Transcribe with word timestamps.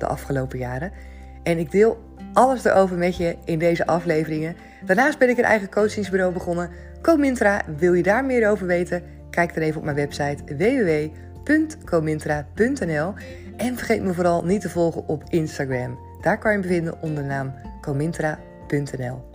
de 0.00 0.06
afgelopen 0.06 0.58
jaren. 0.58 0.92
En 1.42 1.58
ik 1.58 1.70
deel 1.70 1.98
alles 2.32 2.64
erover 2.64 2.96
met 2.96 3.16
je 3.16 3.36
in 3.44 3.58
deze 3.58 3.86
afleveringen. 3.86 4.56
Daarnaast 4.84 5.18
ben 5.18 5.28
ik 5.28 5.38
een 5.38 5.44
eigen 5.44 5.70
coachingsbureau 5.70 6.32
begonnen. 6.32 6.70
Comintra, 7.02 7.62
wil 7.76 7.92
je 7.92 8.02
daar 8.02 8.24
meer 8.24 8.50
over 8.50 8.66
weten? 8.66 9.02
Kijk 9.30 9.54
dan 9.54 9.62
even 9.62 9.78
op 9.78 9.84
mijn 9.84 9.96
website 9.96 10.44
www.comintra.nl. 11.44 13.14
En 13.56 13.76
vergeet 13.76 14.02
me 14.02 14.12
vooral 14.12 14.44
niet 14.44 14.60
te 14.60 14.70
volgen 14.70 15.08
op 15.08 15.22
Instagram. 15.28 15.98
Daar 16.20 16.38
kan 16.38 16.52
je 16.52 16.58
me 16.58 16.66
vinden 16.66 17.02
onder 17.02 17.22
de 17.22 17.28
naam 17.28 17.54
comintra.nl. 17.80 19.26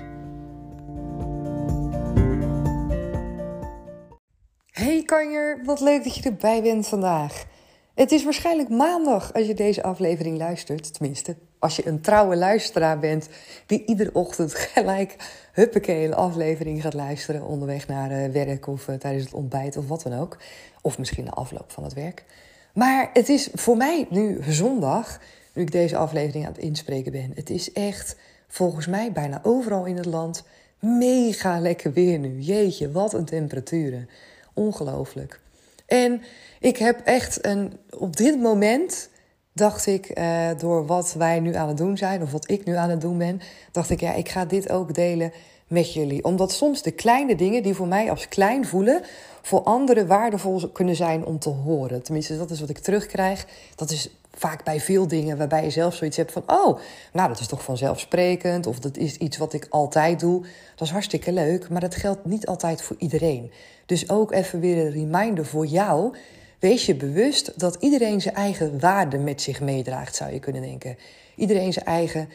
Hey 4.72 5.04
kanjer, 5.06 5.60
wat 5.66 5.80
leuk 5.80 6.04
dat 6.04 6.16
je 6.16 6.30
erbij 6.30 6.62
bent 6.62 6.88
vandaag. 6.88 7.46
Het 7.94 8.12
is 8.12 8.24
waarschijnlijk 8.24 8.70
maandag 8.70 9.34
als 9.34 9.48
je 9.48 9.54
deze 9.54 9.84
aflevering 9.84 10.38
luistert. 10.38 10.94
Tenminste, 10.94 11.36
als 11.60 11.76
je 11.76 11.88
een 11.88 12.02
trouwe 12.02 12.36
luisteraar 12.36 13.00
bent 13.00 13.30
die 13.66 13.86
iedere 13.86 14.14
ochtend 14.14 14.54
gelijk 14.74 15.16
huppakee 15.52 16.06
een 16.06 16.14
aflevering 16.14 16.82
gaat 16.82 16.94
luisteren 16.94 17.44
onderweg 17.44 17.88
naar 17.88 18.12
uh, 18.12 18.32
werk 18.32 18.68
of 18.68 18.88
uh, 18.88 18.96
tijdens 18.96 19.24
het 19.24 19.34
ontbijt 19.34 19.78
of 19.78 19.88
wat 19.88 20.02
dan 20.02 20.20
ook. 20.20 20.38
Of 20.82 20.98
misschien 20.98 21.26
de 21.26 21.32
afloop 21.32 21.72
van 21.72 21.84
het 21.84 21.94
werk. 21.94 22.26
Maar 22.74 23.10
het 23.14 23.30
is 23.30 23.50
voor 23.54 23.78
mij 23.78 24.08
nu 24.10 24.40
zondag, 24.48 25.20
nu 25.54 25.62
ik 25.62 25.72
deze 25.72 25.98
aflevering 25.98 26.46
aan 26.46 26.54
het 26.54 26.62
inspreken 26.62 27.12
ben. 27.12 27.32
Het 27.36 27.50
is 27.50 27.72
echt 27.72 28.16
volgens 28.48 28.88
mij 28.88 29.12
bijna 29.12 29.40
overal 29.44 29.86
in 29.86 29.98
het 29.98 30.06
land 30.06 30.44
mega 30.80 31.60
lekker 31.60 31.94
weer 31.94 32.20
nu. 32.20 32.40
Jeetje, 32.40 32.92
wat 32.92 33.14
een 33.14 33.26
temperaturen. 33.26 34.10
Ongelooflijk. 34.54 35.42
En 35.86 36.22
ik 36.60 36.78
heb 36.78 37.02
echt 37.04 37.46
een, 37.46 37.74
op 37.98 38.16
dit 38.16 38.40
moment 38.40 39.10
dacht 39.54 39.86
ik, 39.86 40.20
uh, 40.20 40.50
door 40.58 40.86
wat 40.86 41.14
wij 41.18 41.40
nu 41.40 41.56
aan 41.56 41.68
het 41.68 41.78
doen 41.78 41.98
zijn, 41.98 42.22
of 42.22 42.32
wat 42.32 42.50
ik 42.50 42.66
nu 42.66 42.76
aan 42.76 42.90
het 42.90 43.02
doen 43.02 43.18
ben, 43.18 43.42
dacht 43.72 43.90
ik, 43.90 44.00
ja, 44.00 44.14
ik 44.14 44.30
ga 44.30 44.46
dit 44.46 44.70
ook 44.70 44.94
delen 44.94 45.32
met 45.68 45.94
jullie. 45.94 46.24
Omdat 46.24 46.52
soms 46.52 46.82
de 46.82 46.92
kleine 46.92 47.36
dingen 47.36 47.64
die 47.64 47.74
voor 47.74 47.88
mij 47.88 48.10
als 48.10 48.28
klein 48.28 48.66
voelen, 48.66 49.02
voor 49.42 49.62
anderen 49.62 50.08
waardevol 50.08 50.70
kunnen 50.70 50.96
zijn 50.96 51.26
om 51.26 51.40
te 51.40 51.50
horen. 51.50 52.02
Tenminste, 52.02 52.38
dat 52.38 52.50
is 52.50 52.60
wat 52.60 52.70
ik 52.70 52.78
terugkrijg. 52.78 53.46
Dat 53.76 53.92
is 53.92 54.10
vaak 54.38 54.64
bij 54.64 54.80
veel 54.80 55.08
dingen 55.08 55.38
waarbij 55.38 55.64
je 55.64 55.70
zelf 55.70 55.96
zoiets 55.96 56.18
hebt 56.18 56.32
van: 56.32 56.44
oh, 56.48 56.80
nou, 57.14 57.28
dat 57.28 57.40
is 57.40 57.48
toch 57.48 57.64
vanzelfsprekend, 57.64 58.68
of 58.68 58.80
dat 58.80 58.98
is 58.98 59.18
iets 59.18 59.38
wat 59.38 59.54
ik 59.54 59.68
altijd 59.70 60.20
doe. 60.20 60.42
Dat 60.76 60.88
is 60.88 60.94
hartstikke 60.94 61.32
leuk, 61.32 61.70
maar 61.70 61.82
dat 61.82 61.96
geldt 61.96 62.26
niet 62.26 62.48
altijd 62.48 62.82
voor 62.82 62.96
iedereen. 63.00 63.52
Dus 63.86 64.10
ook 64.10 64.32
even 64.32 64.60
weer 64.60 64.86
een 64.86 64.92
reminder 64.92 65.46
voor 65.46 65.66
jou. 65.66 66.16
Wees 66.60 66.86
je 66.86 66.96
bewust 66.96 67.60
dat 67.60 67.78
iedereen 67.80 68.22
zijn 68.22 68.36
eigen 68.36 68.80
waarde 68.80 69.18
met 69.18 69.42
zich 69.42 69.62
meedraagt, 69.62 70.16
zou 70.16 70.34
je 70.34 70.40
kunnen 70.40 70.62
denken. 70.62 70.98
Iedereen 71.36 71.74
zijn 71.74 71.86
eigen 71.86 72.30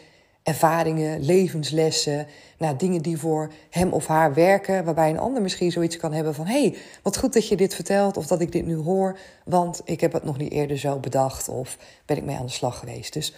ervaringen, 0.48 1.20
levenslessen, 1.24 2.26
nou, 2.58 2.76
dingen 2.76 3.02
die 3.02 3.18
voor 3.18 3.52
hem 3.70 3.92
of 3.92 4.06
haar 4.06 4.34
werken, 4.34 4.84
waarbij 4.84 5.10
een 5.10 5.18
ander 5.18 5.42
misschien 5.42 5.72
zoiets 5.72 5.96
kan 5.96 6.12
hebben 6.12 6.34
van: 6.34 6.46
hé, 6.46 6.60
hey, 6.60 6.76
wat 7.02 7.18
goed 7.18 7.32
dat 7.32 7.48
je 7.48 7.56
dit 7.56 7.74
vertelt 7.74 8.16
of 8.16 8.26
dat 8.26 8.40
ik 8.40 8.52
dit 8.52 8.66
nu 8.66 8.76
hoor, 8.76 9.18
want 9.44 9.80
ik 9.84 10.00
heb 10.00 10.12
het 10.12 10.24
nog 10.24 10.38
niet 10.38 10.52
eerder 10.52 10.78
zo 10.78 10.98
bedacht 10.98 11.48
of 11.48 11.76
ben 12.06 12.16
ik 12.16 12.24
mee 12.24 12.36
aan 12.36 12.46
de 12.46 12.52
slag 12.52 12.78
geweest. 12.78 13.12
Dus 13.12 13.34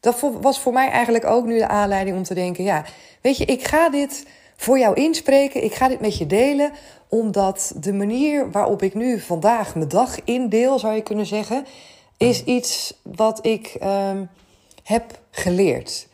dat 0.00 0.20
was 0.40 0.60
voor 0.60 0.72
mij 0.72 0.90
eigenlijk 0.90 1.24
ook 1.24 1.46
nu 1.46 1.58
de 1.58 1.68
aanleiding 1.68 2.16
om 2.16 2.22
te 2.22 2.34
denken: 2.34 2.64
ja, 2.64 2.84
weet 3.20 3.36
je, 3.36 3.44
ik 3.44 3.66
ga 3.66 3.90
dit 3.90 4.26
voor 4.56 4.78
jou 4.78 4.94
inspreken, 4.94 5.64
ik 5.64 5.74
ga 5.74 5.88
dit 5.88 6.00
met 6.00 6.18
je 6.18 6.26
delen, 6.26 6.72
omdat 7.08 7.72
de 7.76 7.92
manier 7.92 8.50
waarop 8.50 8.82
ik 8.82 8.94
nu 8.94 9.20
vandaag 9.20 9.74
mijn 9.74 9.88
dag 9.88 10.24
indeel, 10.24 10.78
zou 10.78 10.94
je 10.94 11.02
kunnen 11.02 11.26
zeggen, 11.26 11.66
is 12.16 12.44
iets 12.44 12.94
wat 13.02 13.46
ik 13.46 13.76
um, 13.82 14.28
heb 14.82 15.18
geleerd 15.30 16.08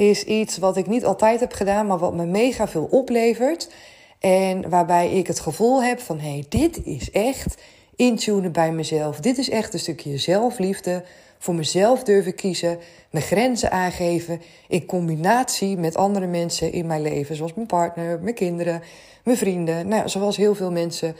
is 0.00 0.24
iets 0.24 0.58
wat 0.58 0.76
ik 0.76 0.86
niet 0.86 1.04
altijd 1.04 1.40
heb 1.40 1.52
gedaan, 1.52 1.86
maar 1.86 1.98
wat 1.98 2.14
me 2.14 2.26
mega 2.26 2.68
veel 2.68 2.88
oplevert. 2.90 3.70
En 4.18 4.68
waarbij 4.70 5.10
ik 5.10 5.26
het 5.26 5.40
gevoel 5.40 5.82
heb 5.82 6.00
van 6.00 6.18
hé, 6.18 6.30
hey, 6.30 6.44
dit 6.48 6.84
is 6.84 7.10
echt 7.10 7.62
intunen 7.96 8.52
bij 8.52 8.72
mezelf. 8.72 9.20
Dit 9.20 9.38
is 9.38 9.50
echt 9.50 9.72
een 9.72 9.78
stukje 9.78 10.18
zelfliefde. 10.18 11.04
Voor 11.38 11.54
mezelf 11.54 12.02
durven 12.02 12.34
kiezen, 12.34 12.78
mijn 13.10 13.24
grenzen 13.24 13.70
aangeven 13.70 14.40
in 14.68 14.86
combinatie 14.86 15.76
met 15.76 15.96
andere 15.96 16.26
mensen 16.26 16.72
in 16.72 16.86
mijn 16.86 17.02
leven, 17.02 17.36
zoals 17.36 17.54
mijn 17.54 17.66
partner, 17.66 18.20
mijn 18.22 18.34
kinderen, 18.34 18.82
mijn 19.24 19.36
vrienden. 19.36 19.88
Nou, 19.88 20.08
zoals 20.08 20.36
heel 20.36 20.54
veel 20.54 20.70
mensen 20.70 21.16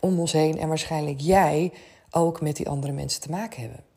om 0.00 0.20
ons 0.20 0.32
heen 0.32 0.58
en 0.58 0.68
waarschijnlijk 0.68 1.20
jij 1.20 1.72
ook 2.10 2.40
met 2.40 2.56
die 2.56 2.68
andere 2.68 2.92
mensen 2.92 3.20
te 3.20 3.30
maken 3.30 3.60
hebben. 3.60 3.89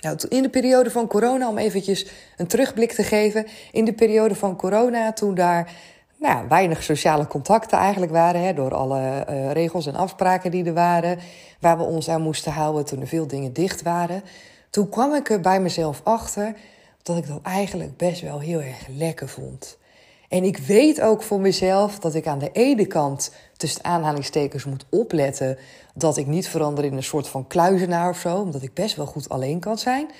Nou, 0.00 0.18
in 0.28 0.42
de 0.42 0.48
periode 0.48 0.90
van 0.90 1.06
corona, 1.06 1.48
om 1.48 1.58
eventjes 1.58 2.06
een 2.36 2.46
terugblik 2.46 2.92
te 2.92 3.02
geven. 3.02 3.46
In 3.72 3.84
de 3.84 3.92
periode 3.92 4.34
van 4.34 4.56
corona, 4.56 5.12
toen 5.12 5.34
daar 5.34 5.72
nou, 6.18 6.48
weinig 6.48 6.82
sociale 6.82 7.26
contacten 7.26 7.78
eigenlijk 7.78 8.12
waren, 8.12 8.42
hè, 8.42 8.54
door 8.54 8.74
alle 8.74 9.26
uh, 9.30 9.52
regels 9.52 9.86
en 9.86 9.94
afspraken 9.94 10.50
die 10.50 10.64
er 10.64 10.74
waren, 10.74 11.18
waar 11.60 11.78
we 11.78 11.84
ons 11.84 12.08
aan 12.08 12.22
moesten 12.22 12.52
houden 12.52 12.84
toen 12.84 13.00
er 13.00 13.06
veel 13.06 13.26
dingen 13.26 13.52
dicht 13.52 13.82
waren. 13.82 14.22
Toen 14.70 14.88
kwam 14.88 15.14
ik 15.14 15.30
er 15.30 15.40
bij 15.40 15.60
mezelf 15.60 16.00
achter 16.04 16.54
dat 17.02 17.16
ik 17.16 17.26
dat 17.26 17.42
eigenlijk 17.42 17.96
best 17.96 18.20
wel 18.20 18.40
heel 18.40 18.60
erg 18.60 18.86
lekker 18.96 19.28
vond. 19.28 19.78
En 20.28 20.44
ik 20.44 20.58
weet 20.58 21.00
ook 21.00 21.22
voor 21.22 21.40
mezelf 21.40 21.98
dat 21.98 22.14
ik 22.14 22.26
aan 22.26 22.38
de 22.38 22.52
ene 22.52 22.86
kant 22.86 23.32
tussen 23.56 23.84
aanhalingstekens 23.84 24.64
moet 24.64 24.84
opletten 24.88 25.58
dat 25.94 26.16
ik 26.16 26.26
niet 26.26 26.48
verander 26.48 26.84
in 26.84 26.96
een 26.96 27.02
soort 27.02 27.28
van 27.28 27.46
kluizenaar 27.46 28.10
of 28.10 28.18
zo, 28.18 28.36
omdat 28.36 28.62
ik 28.62 28.74
best 28.74 28.96
wel 28.96 29.06
goed 29.06 29.28
alleen 29.28 29.58
kan 29.58 29.78
zijn. 29.78 30.10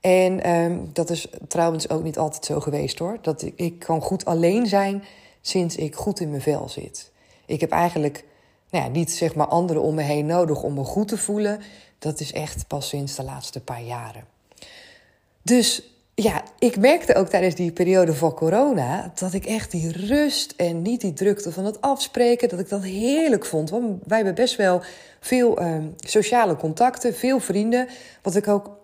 En 0.00 0.50
um, 0.50 0.90
dat 0.92 1.10
is 1.10 1.28
trouwens 1.48 1.88
ook 1.90 2.02
niet 2.02 2.18
altijd 2.18 2.44
zo 2.44 2.60
geweest 2.60 2.98
hoor. 2.98 3.18
Dat 3.22 3.42
ik, 3.42 3.52
ik 3.56 3.78
kan 3.78 4.00
goed 4.00 4.24
alleen 4.24 4.66
zijn 4.66 5.04
sinds 5.40 5.76
ik 5.76 5.94
goed 5.94 6.20
in 6.20 6.30
mijn 6.30 6.42
vel 6.42 6.68
zit. 6.68 7.10
Ik 7.46 7.60
heb 7.60 7.70
eigenlijk 7.70 8.24
nou 8.70 8.84
ja, 8.84 8.90
niet 8.90 9.12
zeg 9.12 9.34
maar 9.34 9.46
anderen 9.46 9.82
om 9.82 9.94
me 9.94 10.02
heen 10.02 10.26
nodig 10.26 10.62
om 10.62 10.74
me 10.74 10.84
goed 10.84 11.08
te 11.08 11.18
voelen. 11.18 11.60
Dat 11.98 12.20
is 12.20 12.32
echt 12.32 12.66
pas 12.66 12.88
sinds 12.88 13.14
de 13.14 13.22
laatste 13.22 13.60
paar 13.60 13.82
jaren. 13.82 14.24
Dus 15.42 15.82
ja, 16.22 16.42
ik 16.58 16.78
merkte 16.78 17.14
ook 17.14 17.28
tijdens 17.28 17.54
die 17.54 17.72
periode 17.72 18.14
van 18.14 18.34
corona 18.34 19.12
dat 19.14 19.32
ik 19.32 19.46
echt 19.46 19.70
die 19.70 20.06
rust 20.06 20.54
en 20.56 20.82
niet 20.82 21.00
die 21.00 21.12
drukte 21.12 21.52
van 21.52 21.64
het 21.64 21.80
afspreken, 21.80 22.48
dat 22.48 22.58
ik 22.58 22.68
dat 22.68 22.82
heerlijk 22.82 23.44
vond. 23.44 23.70
Want 23.70 24.02
wij 24.06 24.16
hebben 24.16 24.34
best 24.34 24.56
wel 24.56 24.82
veel 25.20 25.62
uh, 25.62 25.76
sociale 25.96 26.56
contacten, 26.56 27.14
veel 27.14 27.40
vrienden, 27.40 27.88
wat 28.22 28.36
ik 28.36 28.48
ook 28.48 28.76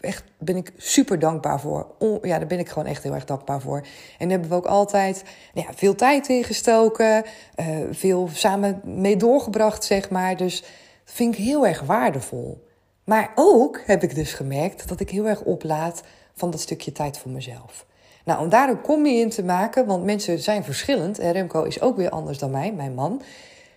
echt 0.00 0.24
ben 0.38 0.56
ik 0.56 0.72
super 0.76 1.18
dankbaar 1.18 1.60
voor. 1.60 1.86
ja, 2.22 2.38
daar 2.38 2.46
ben 2.46 2.58
ik 2.58 2.68
gewoon 2.68 2.88
echt 2.88 3.02
heel 3.02 3.14
erg 3.14 3.24
dankbaar 3.24 3.60
voor. 3.60 3.76
En 4.18 4.28
daar 4.28 4.30
hebben 4.30 4.48
we 4.48 4.54
ook 4.54 4.66
altijd 4.66 5.24
nou 5.54 5.66
ja, 5.66 5.74
veel 5.74 5.94
tijd 5.94 6.28
in 6.28 6.44
gestoken, 6.44 7.24
uh, 7.56 7.66
veel 7.90 8.28
samen 8.32 8.80
mee 8.84 9.16
doorgebracht, 9.16 9.84
zeg 9.84 10.10
maar. 10.10 10.36
Dus 10.36 10.60
dat 10.60 11.14
vind 11.14 11.34
ik 11.34 11.44
heel 11.44 11.66
erg 11.66 11.80
waardevol. 11.80 12.66
Maar 13.04 13.32
ook 13.34 13.80
heb 13.86 14.02
ik 14.02 14.14
dus 14.14 14.32
gemerkt 14.32 14.88
dat 14.88 15.00
ik 15.00 15.10
heel 15.10 15.28
erg 15.28 15.42
oplaat 15.42 16.02
van 16.34 16.50
dat 16.50 16.60
stukje 16.60 16.92
tijd 16.92 17.18
voor 17.18 17.30
mezelf. 17.30 17.86
Nou, 18.24 18.40
om 18.40 18.48
daar 18.48 18.68
een 18.68 18.80
combi 18.80 19.20
in 19.20 19.30
te 19.30 19.44
maken, 19.44 19.86
want 19.86 20.04
mensen 20.04 20.38
zijn 20.38 20.64
verschillend. 20.64 21.18
En 21.18 21.32
Remco 21.32 21.62
is 21.62 21.80
ook 21.80 21.96
weer 21.96 22.10
anders 22.10 22.38
dan 22.38 22.50
mij, 22.50 22.72
mijn 22.72 22.94
man. 22.94 23.22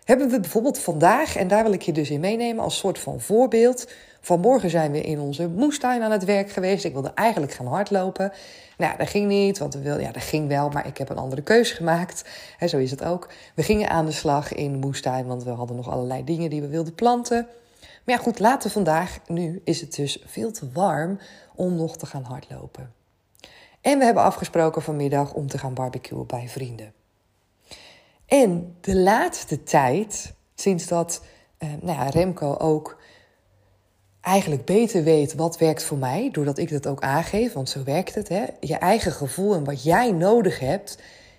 Hebben 0.04 0.30
we 0.30 0.40
bijvoorbeeld 0.40 0.80
vandaag, 0.80 1.36
en 1.36 1.48
daar 1.48 1.64
wil 1.64 1.74
ik 1.74 1.82
je 1.82 1.92
dus 1.92 2.10
in 2.10 2.20
meenemen 2.20 2.64
als 2.64 2.78
soort 2.78 3.00
van 3.00 3.20
voorbeeld. 3.20 3.88
Vanmorgen 4.22 4.70
zijn 4.70 4.92
we 4.92 5.02
in 5.02 5.20
onze 5.20 5.48
moestuin 5.48 6.02
aan 6.02 6.12
het 6.12 6.24
werk 6.24 6.50
geweest. 6.50 6.86
Ik 6.86 6.94
wilde 6.94 7.12
eigenlijk 7.16 7.54
gaan 7.54 7.68
hardlopen. 7.68 8.32
Nou, 8.78 8.98
dat 8.98 9.10
ging 9.10 9.28
niet, 9.28 9.58
want 9.58 9.74
we 9.74 9.80
wilden, 9.80 10.04
ja, 10.04 10.12
dat 10.12 10.24
ging 10.24 10.48
wel, 10.48 10.70
maar 10.70 10.88
ik 10.88 10.98
heb 10.98 11.10
een 11.10 11.18
andere 11.18 11.42
keuze 11.42 11.76
gemaakt. 11.76 12.24
Zo 12.68 12.78
is 12.78 12.92
het 12.92 13.04
ook. 13.04 13.30
We 13.56 13.64
gingen 13.64 13.90
aan 13.90 14.06
de 14.06 14.12
slag 14.12 14.54
in 14.54 14.72
de 14.72 14.78
moestuin, 14.78 15.26
want 15.26 15.44
we 15.44 15.50
hadden 15.50 15.76
nog 15.76 15.90
allerlei 15.90 16.24
dingen 16.24 16.50
die 16.50 16.62
we 16.62 16.68
wilden 16.68 16.96
planten. 16.96 17.48
Maar 18.06 18.16
ja, 18.16 18.22
goed, 18.22 18.40
later 18.40 18.70
vandaag, 18.70 19.20
nu 19.28 19.62
is 19.64 19.82
het 19.82 19.96
dus 19.96 20.24
veel 20.26 20.52
te 20.52 20.72
warm 20.72 21.20
om 21.56 21.76
nog 21.76 21.98
te 21.98 22.06
gaan 22.06 22.24
hardlopen. 22.24 22.94
En 23.82 24.00
we 24.00 24.06
hebben 24.06 24.24
afgesproken 24.24 24.82
vanmiddag 24.82 25.34
om 25.34 25.48
te 25.48 25.58
gaan 25.58 25.74
barbecuen 25.74 26.28
bij 26.28 26.48
vrienden. 26.48 26.94
En 28.26 28.76
de 28.82 28.96
laatste 28.96 29.64
tijd, 29.64 30.34
sinds 30.56 30.88
dat 30.88 31.22
eh, 31.58 31.70
nou 31.82 32.00
ja, 32.00 32.10
Remco 32.10 32.56
ook 32.58 33.02
eigenlijk 34.22 34.66
beter 34.66 35.04
weet 35.04 35.36
wat 35.36 35.58
werkt 35.58 35.84
voor 35.84 35.98
mij, 35.98 36.30
doordat 36.32 36.58
ik 36.58 36.70
dat 36.70 36.88
ook 36.88 37.02
aangeef, 37.02 37.54
want 37.54 37.70
zo 37.70 37.84
werkt 37.84 38.16
het. 38.16 38.28
Hè? 38.28 38.44
Je 38.60 38.76
eigen 38.76 39.12
gevoel 39.12 39.56
en 39.56 39.64
wat 39.64 39.84
jij 39.84 40.12
nodig 40.12 40.60
hebt. 40.60 40.98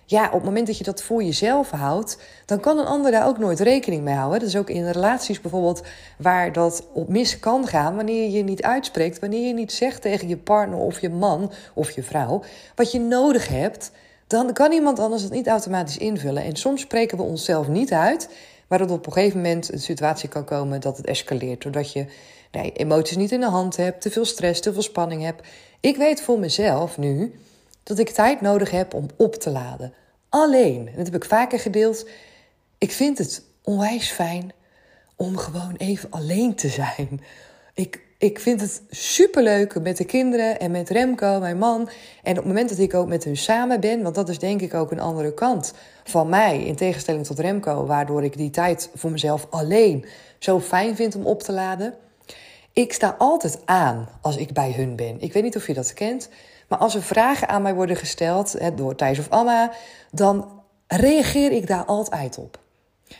Ja, 0.09 0.25
op 0.25 0.33
het 0.33 0.43
moment 0.43 0.67
dat 0.67 0.77
je 0.77 0.83
dat 0.83 1.03
voor 1.03 1.23
jezelf 1.23 1.69
houdt, 1.69 2.17
dan 2.45 2.59
kan 2.59 2.77
een 2.77 2.85
ander 2.85 3.11
daar 3.11 3.27
ook 3.27 3.37
nooit 3.37 3.59
rekening 3.59 4.03
mee 4.03 4.15
houden. 4.15 4.39
Dat 4.39 4.47
is 4.47 4.55
ook 4.55 4.69
in 4.69 4.89
relaties 4.89 5.41
bijvoorbeeld 5.41 5.83
waar 6.17 6.53
dat 6.53 6.87
op 6.93 7.09
mis 7.09 7.39
kan 7.39 7.67
gaan 7.67 7.95
wanneer 7.95 8.29
je 8.29 8.43
niet 8.43 8.63
uitspreekt, 8.63 9.19
wanneer 9.19 9.47
je 9.47 9.53
niet 9.53 9.71
zegt 9.71 10.01
tegen 10.01 10.27
je 10.27 10.37
partner 10.37 10.79
of 10.79 10.99
je 10.99 11.09
man 11.09 11.51
of 11.73 11.91
je 11.91 12.03
vrouw 12.03 12.43
wat 12.75 12.91
je 12.91 12.99
nodig 12.99 13.47
hebt, 13.47 13.91
dan 14.27 14.53
kan 14.53 14.71
iemand 14.71 14.99
anders 14.99 15.21
het 15.21 15.31
niet 15.31 15.47
automatisch 15.47 15.97
invullen. 15.97 16.43
En 16.43 16.55
soms 16.55 16.81
spreken 16.81 17.17
we 17.17 17.23
onszelf 17.23 17.67
niet 17.67 17.93
uit, 17.93 18.29
waardoor 18.67 18.89
op 18.89 19.05
een 19.05 19.13
gegeven 19.13 19.41
moment 19.41 19.73
een 19.73 19.79
situatie 19.79 20.29
kan 20.29 20.45
komen 20.45 20.81
dat 20.81 20.97
het 20.97 21.05
escaleert, 21.05 21.61
doordat 21.61 21.91
je 21.91 22.05
emoties 22.73 23.17
niet 23.17 23.31
in 23.31 23.39
de 23.39 23.49
hand 23.49 23.77
hebt, 23.77 24.01
te 24.01 24.11
veel 24.11 24.25
stress, 24.25 24.61
te 24.61 24.73
veel 24.73 24.81
spanning 24.81 25.21
hebt. 25.21 25.47
Ik 25.79 25.97
weet 25.97 26.21
voor 26.21 26.39
mezelf 26.39 26.97
nu 26.97 27.39
dat 27.87 27.99
ik 27.99 28.09
tijd 28.09 28.41
nodig 28.41 28.71
heb 28.71 28.93
om 28.93 29.05
op 29.15 29.35
te 29.35 29.49
laden. 29.49 29.93
Alleen, 30.29 30.87
en 30.87 30.95
dat 30.95 31.05
heb 31.05 31.15
ik 31.15 31.25
vaker 31.25 31.59
gedeeld, 31.59 32.07
ik 32.77 32.91
vind 32.91 33.17
het 33.17 33.43
onwijs 33.63 34.09
fijn 34.09 34.51
om 35.15 35.37
gewoon 35.37 35.75
even 35.77 36.11
alleen 36.11 36.55
te 36.55 36.67
zijn. 36.67 37.21
Ik, 37.73 38.01
ik 38.17 38.39
vind 38.39 38.61
het 38.61 38.81
superleuk 38.89 39.81
met 39.81 39.97
de 39.97 40.05
kinderen 40.05 40.59
en 40.59 40.71
met 40.71 40.89
Remco, 40.89 41.39
mijn 41.39 41.57
man. 41.57 41.89
En 42.23 42.31
op 42.31 42.37
het 42.37 42.45
moment 42.45 42.69
dat 42.69 42.77
ik 42.77 42.93
ook 42.93 43.07
met 43.07 43.23
hun 43.23 43.37
samen 43.37 43.79
ben, 43.79 44.01
want 44.01 44.15
dat 44.15 44.29
is 44.29 44.39
denk 44.39 44.61
ik 44.61 44.73
ook 44.73 44.91
een 44.91 44.99
andere 44.99 45.33
kant 45.33 45.73
van 46.03 46.29
mij, 46.29 46.63
in 46.63 46.75
tegenstelling 46.75 47.25
tot 47.25 47.39
Remco, 47.39 47.85
waardoor 47.85 48.23
ik 48.23 48.37
die 48.37 48.49
tijd 48.49 48.89
voor 48.95 49.11
mezelf 49.11 49.47
alleen 49.49 50.05
zo 50.39 50.59
fijn 50.59 50.95
vind 50.95 51.15
om 51.15 51.25
op 51.25 51.43
te 51.43 51.51
laden. 51.51 51.93
Ik 52.73 52.93
sta 52.93 53.15
altijd 53.17 53.61
aan 53.65 54.09
als 54.21 54.37
ik 54.37 54.53
bij 54.53 54.71
hun 54.71 54.95
ben. 54.95 55.21
Ik 55.21 55.33
weet 55.33 55.43
niet 55.43 55.55
of 55.55 55.67
je 55.67 55.73
dat 55.73 55.93
kent, 55.93 56.29
maar 56.67 56.79
als 56.79 56.95
er 56.95 57.01
vragen 57.01 57.49
aan 57.49 57.61
mij 57.61 57.73
worden 57.73 57.95
gesteld 57.95 58.77
door 58.77 58.95
Thijs 58.95 59.19
of 59.19 59.29
Anna, 59.29 59.71
dan 60.11 60.61
reageer 60.87 61.51
ik 61.51 61.67
daar 61.67 61.85
altijd 61.85 62.37
op. 62.37 62.59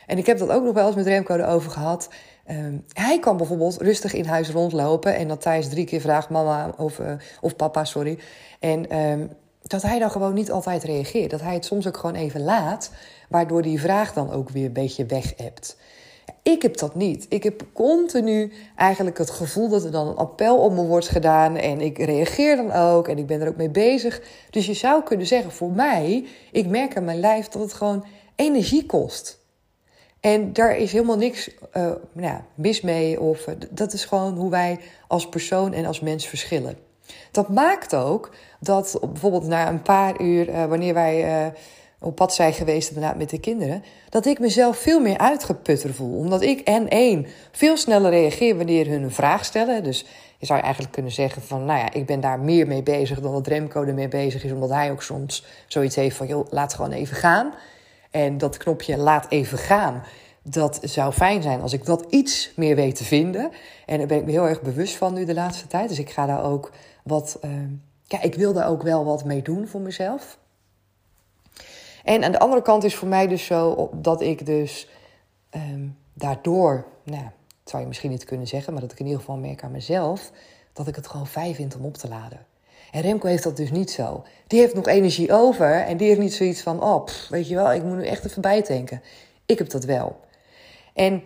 En 0.05 0.17
ik 0.17 0.25
heb 0.25 0.37
dat 0.37 0.49
ook 0.49 0.63
nog 0.63 0.73
wel 0.73 0.87
eens 0.87 0.95
met 0.95 1.07
Remco 1.07 1.35
erover 1.35 1.71
gehad. 1.71 2.09
Um, 2.49 2.85
hij 2.93 3.19
kan 3.19 3.37
bijvoorbeeld 3.37 3.81
rustig 3.81 4.13
in 4.13 4.25
huis 4.25 4.49
rondlopen 4.49 5.15
en 5.15 5.27
dat 5.27 5.41
Thijs 5.41 5.69
drie 5.69 5.85
keer 5.85 6.01
vraagt 6.01 6.29
mama 6.29 6.73
of, 6.77 6.99
uh, 6.99 7.11
of 7.41 7.55
papa, 7.55 7.85
sorry. 7.85 8.19
En 8.59 8.97
um, 8.97 9.31
dat 9.61 9.81
hij 9.81 9.99
dan 9.99 10.11
gewoon 10.11 10.33
niet 10.33 10.51
altijd 10.51 10.83
reageert. 10.83 11.31
Dat 11.31 11.41
hij 11.41 11.53
het 11.53 11.65
soms 11.65 11.87
ook 11.87 11.97
gewoon 11.97 12.15
even 12.15 12.43
laat, 12.43 12.91
waardoor 13.29 13.61
die 13.61 13.79
vraag 13.79 14.13
dan 14.13 14.31
ook 14.31 14.49
weer 14.49 14.65
een 14.65 14.73
beetje 14.73 15.05
weg 15.05 15.33
hebt. 15.37 15.77
Ik 16.41 16.61
heb 16.61 16.77
dat 16.77 16.95
niet. 16.95 17.25
Ik 17.29 17.43
heb 17.43 17.65
continu 17.73 18.53
eigenlijk 18.75 19.17
het 19.17 19.29
gevoel 19.29 19.69
dat 19.69 19.83
er 19.83 19.91
dan 19.91 20.07
een 20.07 20.15
appel 20.15 20.57
op 20.57 20.73
me 20.73 20.81
wordt 20.81 21.07
gedaan. 21.07 21.55
En 21.55 21.81
ik 21.81 21.97
reageer 21.97 22.55
dan 22.55 22.71
ook. 22.71 23.07
En 23.07 23.17
ik 23.17 23.25
ben 23.25 23.41
er 23.41 23.47
ook 23.47 23.55
mee 23.55 23.69
bezig. 23.69 24.21
Dus 24.49 24.65
je 24.65 24.73
zou 24.73 25.03
kunnen 25.03 25.27
zeggen, 25.27 25.51
voor 25.51 25.71
mij, 25.71 26.25
ik 26.51 26.67
merk 26.67 26.97
aan 26.97 27.05
mijn 27.05 27.19
lijf 27.19 27.47
dat 27.47 27.61
het 27.61 27.73
gewoon 27.73 28.05
energie 28.35 28.85
kost. 28.85 29.39
En 30.19 30.53
daar 30.53 30.77
is 30.77 30.91
helemaal 30.91 31.17
niks 31.17 31.49
uh, 31.73 31.91
nou, 32.11 32.39
mis 32.55 32.81
mee. 32.81 33.21
Of, 33.21 33.47
uh, 33.47 33.55
dat 33.69 33.93
is 33.93 34.05
gewoon 34.05 34.35
hoe 34.35 34.49
wij 34.49 34.79
als 35.07 35.29
persoon 35.29 35.73
en 35.73 35.85
als 35.85 35.99
mens 35.99 36.27
verschillen. 36.27 36.77
Dat 37.31 37.49
maakt 37.49 37.95
ook 37.95 38.31
dat 38.59 38.99
bijvoorbeeld 39.01 39.47
na 39.47 39.69
een 39.69 39.81
paar 39.81 40.21
uur, 40.21 40.49
uh, 40.49 40.65
wanneer 40.65 40.93
wij 40.93 41.53
op 41.99 42.15
pad 42.15 42.33
zijn 42.33 42.53
geweest 42.53 42.87
inderdaad 42.89 43.17
met 43.17 43.29
de 43.29 43.39
kinderen, 43.39 43.83
dat 44.09 44.25
ik 44.25 44.39
mezelf 44.39 44.77
veel 44.77 44.99
meer 44.99 45.17
uitgeputter 45.17 45.93
voel. 45.93 46.17
Omdat 46.17 46.41
ik 46.41 46.59
en 46.59 46.89
één 46.89 47.25
veel 47.51 47.77
sneller 47.77 48.11
reageer 48.11 48.57
wanneer 48.57 48.87
hun 48.87 49.03
een 49.03 49.11
vraag 49.11 49.45
stellen. 49.45 49.83
Dus 49.83 50.05
je 50.37 50.45
zou 50.45 50.59
eigenlijk 50.59 50.93
kunnen 50.93 51.11
zeggen 51.11 51.41
van, 51.41 51.65
nou 51.65 51.79
ja, 51.79 51.93
ik 51.93 52.05
ben 52.05 52.19
daar 52.19 52.39
meer 52.39 52.67
mee 52.67 52.83
bezig 52.83 53.19
dan 53.19 53.31
dat 53.31 53.47
Remco 53.47 53.83
ermee 53.83 54.07
bezig 54.07 54.43
is. 54.43 54.51
Omdat 54.51 54.69
hij 54.69 54.91
ook 54.91 55.03
soms 55.03 55.45
zoiets 55.67 55.95
heeft 55.95 56.15
van, 56.15 56.27
joh, 56.27 56.51
laat 56.51 56.73
gewoon 56.73 56.91
even 56.91 57.15
gaan. 57.15 57.53
En 58.11 58.37
dat 58.37 58.57
knopje 58.57 58.97
laat 58.97 59.25
even 59.29 59.57
gaan, 59.57 60.03
dat 60.43 60.79
zou 60.81 61.13
fijn 61.13 61.41
zijn 61.41 61.61
als 61.61 61.73
ik 61.73 61.85
dat 61.85 62.05
iets 62.09 62.51
meer 62.55 62.75
weet 62.75 62.95
te 62.95 63.03
vinden. 63.03 63.51
En 63.85 63.97
daar 63.97 64.07
ben 64.07 64.17
ik 64.17 64.25
me 64.25 64.31
heel 64.31 64.47
erg 64.47 64.61
bewust 64.61 64.95
van 64.95 65.13
nu 65.13 65.25
de 65.25 65.33
laatste 65.33 65.67
tijd. 65.67 65.89
Dus 65.89 65.99
ik 65.99 66.09
ga 66.09 66.25
daar 66.25 66.43
ook 66.43 66.71
wat, 67.03 67.39
uh, 67.45 67.51
ja, 68.03 68.21
ik 68.21 68.35
wil 68.35 68.53
daar 68.53 68.69
ook 68.69 68.81
wel 68.81 69.05
wat 69.05 69.25
mee 69.25 69.41
doen 69.41 69.67
voor 69.67 69.81
mezelf. 69.81 70.37
En 72.07 72.23
aan 72.23 72.31
de 72.31 72.39
andere 72.39 72.61
kant 72.61 72.83
is 72.83 72.95
voor 72.95 73.07
mij 73.07 73.27
dus 73.27 73.45
zo 73.45 73.89
dat 73.93 74.21
ik 74.21 74.45
dus 74.45 74.87
um, 75.55 75.97
daardoor, 76.13 76.85
nou, 77.03 77.25
zou 77.63 77.81
je 77.81 77.87
misschien 77.87 78.09
niet 78.09 78.23
kunnen 78.23 78.47
zeggen, 78.47 78.73
maar 78.73 78.81
dat 78.81 78.91
ik 78.91 78.99
in 78.99 79.05
ieder 79.05 79.19
geval 79.19 79.37
merk 79.37 79.63
aan 79.63 79.71
mezelf, 79.71 80.31
dat 80.73 80.87
ik 80.87 80.95
het 80.95 81.07
gewoon 81.07 81.27
fijn 81.27 81.55
vind 81.55 81.75
om 81.75 81.85
op 81.85 81.97
te 81.97 82.07
laden. 82.07 82.45
En 82.91 83.01
Remco 83.01 83.27
heeft 83.27 83.43
dat 83.43 83.57
dus 83.57 83.71
niet 83.71 83.91
zo. 83.91 84.23
Die 84.47 84.59
heeft 84.59 84.73
nog 84.73 84.87
energie 84.87 85.33
over 85.33 85.81
en 85.81 85.97
die 85.97 86.07
heeft 86.07 86.19
niet 86.19 86.33
zoiets 86.33 86.61
van, 86.61 86.83
oh, 86.83 87.07
weet 87.29 87.47
je 87.47 87.55
wel, 87.55 87.73
ik 87.73 87.83
moet 87.83 87.97
nu 87.97 88.05
echt 88.05 88.25
even 88.25 88.41
bijdenken. 88.41 89.01
Ik 89.45 89.57
heb 89.57 89.69
dat 89.69 89.83
wel. 89.83 90.19
En 90.93 91.23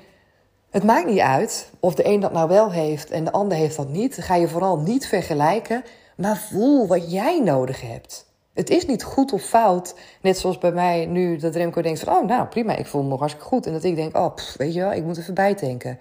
het 0.70 0.84
maakt 0.84 1.08
niet 1.08 1.20
uit 1.20 1.70
of 1.80 1.96
de 1.96 2.06
een 2.06 2.20
dat 2.20 2.34
nou 2.34 2.48
wel 2.48 2.72
heeft 2.72 3.10
en 3.10 3.24
de 3.24 3.32
ander 3.32 3.58
heeft 3.58 3.76
dat 3.76 3.90
niet. 3.90 4.18
ga 4.18 4.36
je 4.36 4.48
vooral 4.48 4.78
niet 4.78 5.08
vergelijken, 5.08 5.84
maar 6.18 6.38
voel 6.38 6.88
wat 6.88 7.12
jij 7.12 7.40
nodig 7.40 7.82
hebt. 7.82 8.30
Het 8.62 8.70
is 8.70 8.86
niet 8.86 9.04
goed 9.04 9.34
of 9.34 9.42
fout. 9.42 9.96
Net 10.22 10.38
zoals 10.38 10.58
bij 10.58 10.72
mij 10.72 11.06
nu 11.06 11.38
dat 11.38 11.56
Remco 11.56 11.82
denkt 11.82 12.00
van... 12.00 12.16
oh, 12.16 12.28
nou 12.28 12.48
prima, 12.48 12.76
ik 12.76 12.86
voel 12.86 13.04
me 13.04 13.16
hartstikke 13.16 13.48
goed. 13.48 13.66
En 13.66 13.74
dat 13.74 13.84
ik 13.84 13.96
denk, 13.96 14.18
oh, 14.18 14.36
weet 14.58 14.74
je 14.74 14.80
wel, 14.80 14.94
ik 14.94 15.04
moet 15.04 15.18
even 15.18 15.34
bijdenken. 15.34 16.00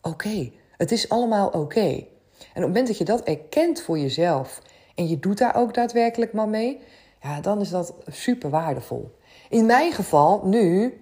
Oké, 0.00 0.50
het 0.76 0.92
is 0.92 1.08
allemaal 1.08 1.48
oké. 1.48 1.80
En 1.80 1.94
op 1.94 2.54
het 2.54 2.66
moment 2.66 2.86
dat 2.86 2.98
je 2.98 3.04
dat 3.04 3.22
erkent 3.22 3.80
voor 3.80 3.98
jezelf... 3.98 4.62
en 4.94 5.08
je 5.08 5.18
doet 5.18 5.38
daar 5.38 5.56
ook 5.56 5.74
daadwerkelijk 5.74 6.32
maar 6.32 6.48
mee... 6.48 6.80
ja, 7.22 7.40
dan 7.40 7.60
is 7.60 7.70
dat 7.70 7.94
super 8.06 8.50
waardevol. 8.50 9.10
In 9.48 9.66
mijn 9.66 9.92
geval, 9.92 10.40
nu, 10.44 10.94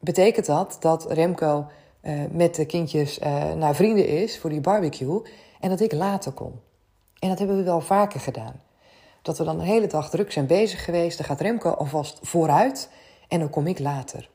betekent 0.00 0.46
dat 0.46 0.76
dat 0.80 1.12
Remco 1.12 1.66
uh, 2.02 2.20
met 2.30 2.54
de 2.54 2.66
kindjes 2.66 3.18
uh, 3.18 3.52
naar 3.52 3.74
vrienden 3.74 4.06
is... 4.06 4.38
voor 4.38 4.50
die 4.50 4.60
barbecue... 4.60 5.22
en 5.60 5.68
dat 5.68 5.80
ik 5.80 5.92
later 5.92 6.32
kom. 6.32 6.60
En 7.18 7.28
dat 7.28 7.38
hebben 7.38 7.56
we 7.56 7.62
wel 7.62 7.80
vaker 7.80 8.20
gedaan 8.20 8.66
dat 9.22 9.38
we 9.38 9.44
dan 9.44 9.58
de 9.58 9.64
hele 9.64 9.86
dag 9.86 10.10
druk 10.10 10.32
zijn 10.32 10.46
bezig 10.46 10.84
geweest. 10.84 11.16
Dan 11.16 11.26
gaat 11.26 11.40
Remco 11.40 11.70
alvast 11.70 12.18
vooruit 12.22 12.88
en 13.28 13.38
dan 13.38 13.50
kom 13.50 13.66
ik 13.66 13.78
later. 13.78 14.28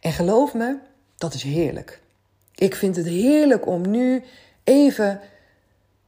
En 0.00 0.12
geloof 0.12 0.54
me, 0.54 0.78
dat 1.16 1.34
is 1.34 1.42
heerlijk. 1.42 2.00
Ik 2.54 2.74
vind 2.74 2.96
het 2.96 3.06
heerlijk 3.06 3.66
om 3.66 3.90
nu 3.90 4.24
even, 4.64 5.20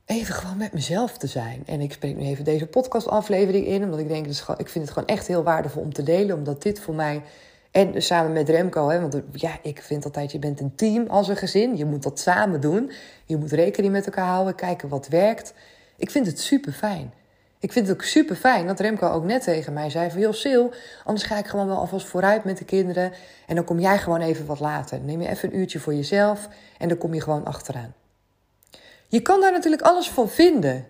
even 0.05 0.35
gewoon 0.35 0.57
met 0.57 0.73
mezelf 0.73 1.19
te 1.19 1.27
zijn. 1.27 1.63
En 1.67 1.81
ik 1.81 1.93
spreek 1.93 2.17
nu 2.17 2.25
even 2.25 2.45
deze 2.45 2.67
podcastaflevering 2.67 3.67
in, 3.67 3.85
omdat 3.85 3.99
ik 3.99 4.09
denk, 4.09 4.27
ik 4.57 4.69
vind 4.69 4.85
het 4.85 4.91
gewoon 4.91 5.09
echt 5.09 5.27
heel 5.27 5.43
waardevol 5.43 5.83
om 5.83 5.93
te 5.93 6.03
delen, 6.03 6.37
omdat 6.37 6.63
dit 6.63 6.81
voor 6.81 6.95
mij 6.95 7.23
en 7.75 8.03
samen 8.03 8.33
met 8.33 8.49
Remco, 8.49 8.89
hè, 8.89 9.01
want 9.01 9.21
ja, 9.33 9.59
ik 9.63 9.83
vind 9.83 10.05
altijd, 10.05 10.33
je 10.33 10.39
bent 10.39 10.61
een 10.61 10.75
team 10.75 11.07
als 11.07 11.29
een 11.29 11.37
gezin. 11.37 11.77
Je 11.77 11.85
moet 11.85 12.03
dat 12.03 12.19
samen 12.19 12.61
doen. 12.61 12.93
Je 13.25 13.37
moet 13.37 13.53
rekening 13.53 13.93
met 13.93 14.07
elkaar 14.07 14.27
houden, 14.27 14.55
kijken 14.55 14.89
wat 14.89 15.09
werkt. 15.09 15.55
Ik 15.97 16.11
vind 16.11 16.27
het 16.27 16.41
super 16.41 16.73
fijn. 16.73 17.13
Ik 17.65 17.73
vind 17.73 17.87
het 17.89 17.97
ook 17.97 18.03
super 18.03 18.37
fijn 18.37 18.67
dat 18.67 18.81
Remco 18.81 19.09
ook 19.09 19.25
net 19.25 19.43
tegen 19.43 19.73
mij 19.73 19.91
zei: 19.91 20.11
van 20.11 20.21
joh, 20.21 20.33
Sil, 20.43 20.65
anders 21.05 21.27
ga 21.27 21.39
ik 21.39 21.47
gewoon 21.47 21.67
wel 21.67 21.77
alvast 21.77 22.07
vooruit 22.07 22.45
met 22.45 22.59
de 22.59 22.65
kinderen. 22.65 23.13
En 23.47 23.55
dan 23.55 23.65
kom 23.65 23.81
jij 23.81 23.99
gewoon 23.99 24.21
even 24.21 24.47
wat 24.47 24.61
later. 24.61 25.01
Neem 25.01 25.21
je 25.21 25.29
even 25.29 25.49
een 25.49 25.59
uurtje 25.59 25.79
voor 25.79 25.95
jezelf 25.95 26.49
en 26.79 26.89
dan 26.89 26.99
kom 26.99 27.15
je 27.15 27.21
gewoon 27.21 27.45
achteraan. 27.45 27.95
Je 29.09 29.21
kan 29.21 29.41
daar 29.41 29.53
natuurlijk 29.53 29.83
alles 29.83 30.11
van 30.11 30.29
vinden. 30.29 30.87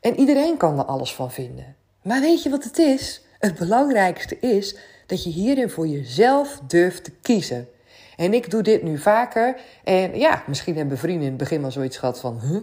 En 0.00 0.18
iedereen 0.18 0.56
kan 0.56 0.78
er 0.78 0.84
alles 0.84 1.14
van 1.14 1.30
vinden. 1.30 1.76
Maar 2.02 2.20
weet 2.20 2.42
je 2.42 2.50
wat 2.50 2.64
het 2.64 2.78
is? 2.78 3.22
Het 3.38 3.58
belangrijkste 3.58 4.38
is 4.38 4.76
dat 5.06 5.24
je 5.24 5.30
hierin 5.30 5.70
voor 5.70 5.86
jezelf 5.86 6.60
durft 6.66 7.04
te 7.04 7.12
kiezen. 7.22 7.68
En 8.16 8.34
ik 8.34 8.50
doe 8.50 8.62
dit 8.62 8.82
nu 8.82 8.98
vaker. 8.98 9.60
En 9.84 10.18
ja, 10.18 10.42
misschien 10.46 10.76
hebben 10.76 10.98
vrienden 10.98 11.24
in 11.24 11.28
het 11.28 11.38
begin 11.38 11.60
wel 11.60 11.70
zoiets 11.70 11.96
gehad 11.96 12.20
van: 12.20 12.40
huh, 12.40 12.60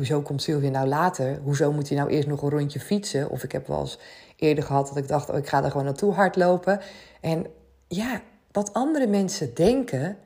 hoezo 0.00 0.22
komt 0.22 0.42
Sylvia 0.42 0.70
nou 0.70 0.86
later? 0.86 1.38
Hoezo 1.42 1.72
moet 1.72 1.88
hij 1.88 1.98
nou 1.98 2.10
eerst 2.10 2.28
nog 2.28 2.42
een 2.42 2.50
rondje 2.50 2.80
fietsen? 2.80 3.30
Of 3.30 3.42
ik 3.42 3.52
heb 3.52 3.66
wel 3.66 3.80
eens 3.80 3.98
eerder 4.36 4.64
gehad 4.64 4.88
dat 4.88 4.96
ik 4.96 5.08
dacht, 5.08 5.30
oh, 5.30 5.36
ik 5.36 5.48
ga 5.48 5.64
er 5.64 5.70
gewoon 5.70 5.86
naartoe 5.86 6.12
hardlopen. 6.12 6.80
En 7.20 7.46
ja, 7.88 8.20
wat 8.52 8.72
andere 8.72 9.06
mensen 9.06 9.54
denken, 9.54 10.16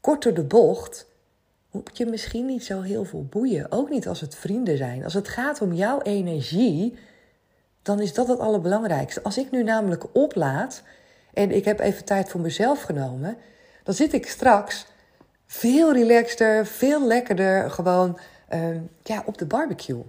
kort 0.00 0.22
door 0.22 0.34
de 0.34 0.44
bocht, 0.44 1.06
moet 1.70 1.98
je 1.98 2.06
misschien 2.06 2.46
niet 2.46 2.64
zo 2.64 2.80
heel 2.80 3.04
veel 3.04 3.26
boeien. 3.30 3.72
Ook 3.72 3.90
niet 3.90 4.08
als 4.08 4.20
het 4.20 4.34
vrienden 4.34 4.76
zijn. 4.76 5.04
Als 5.04 5.14
het 5.14 5.28
gaat 5.28 5.60
om 5.60 5.72
jouw 5.72 6.00
energie, 6.00 6.98
dan 7.82 8.00
is 8.00 8.14
dat 8.14 8.28
het 8.28 8.38
allerbelangrijkste. 8.38 9.22
Als 9.22 9.38
ik 9.38 9.50
nu 9.50 9.62
namelijk 9.62 10.04
oplaad 10.12 10.82
en 11.32 11.50
ik 11.50 11.64
heb 11.64 11.80
even 11.80 12.04
tijd 12.04 12.28
voor 12.28 12.40
mezelf 12.40 12.82
genomen, 12.82 13.36
dan 13.82 13.94
zit 13.94 14.12
ik 14.12 14.26
straks 14.26 14.86
veel 15.46 15.92
relaxter, 15.92 16.66
veel 16.66 17.06
lekkerder 17.06 17.70
gewoon 17.70 18.18
uh, 18.54 18.80
ja, 19.02 19.22
op 19.26 19.38
de 19.38 19.46
barbecue. 19.46 20.02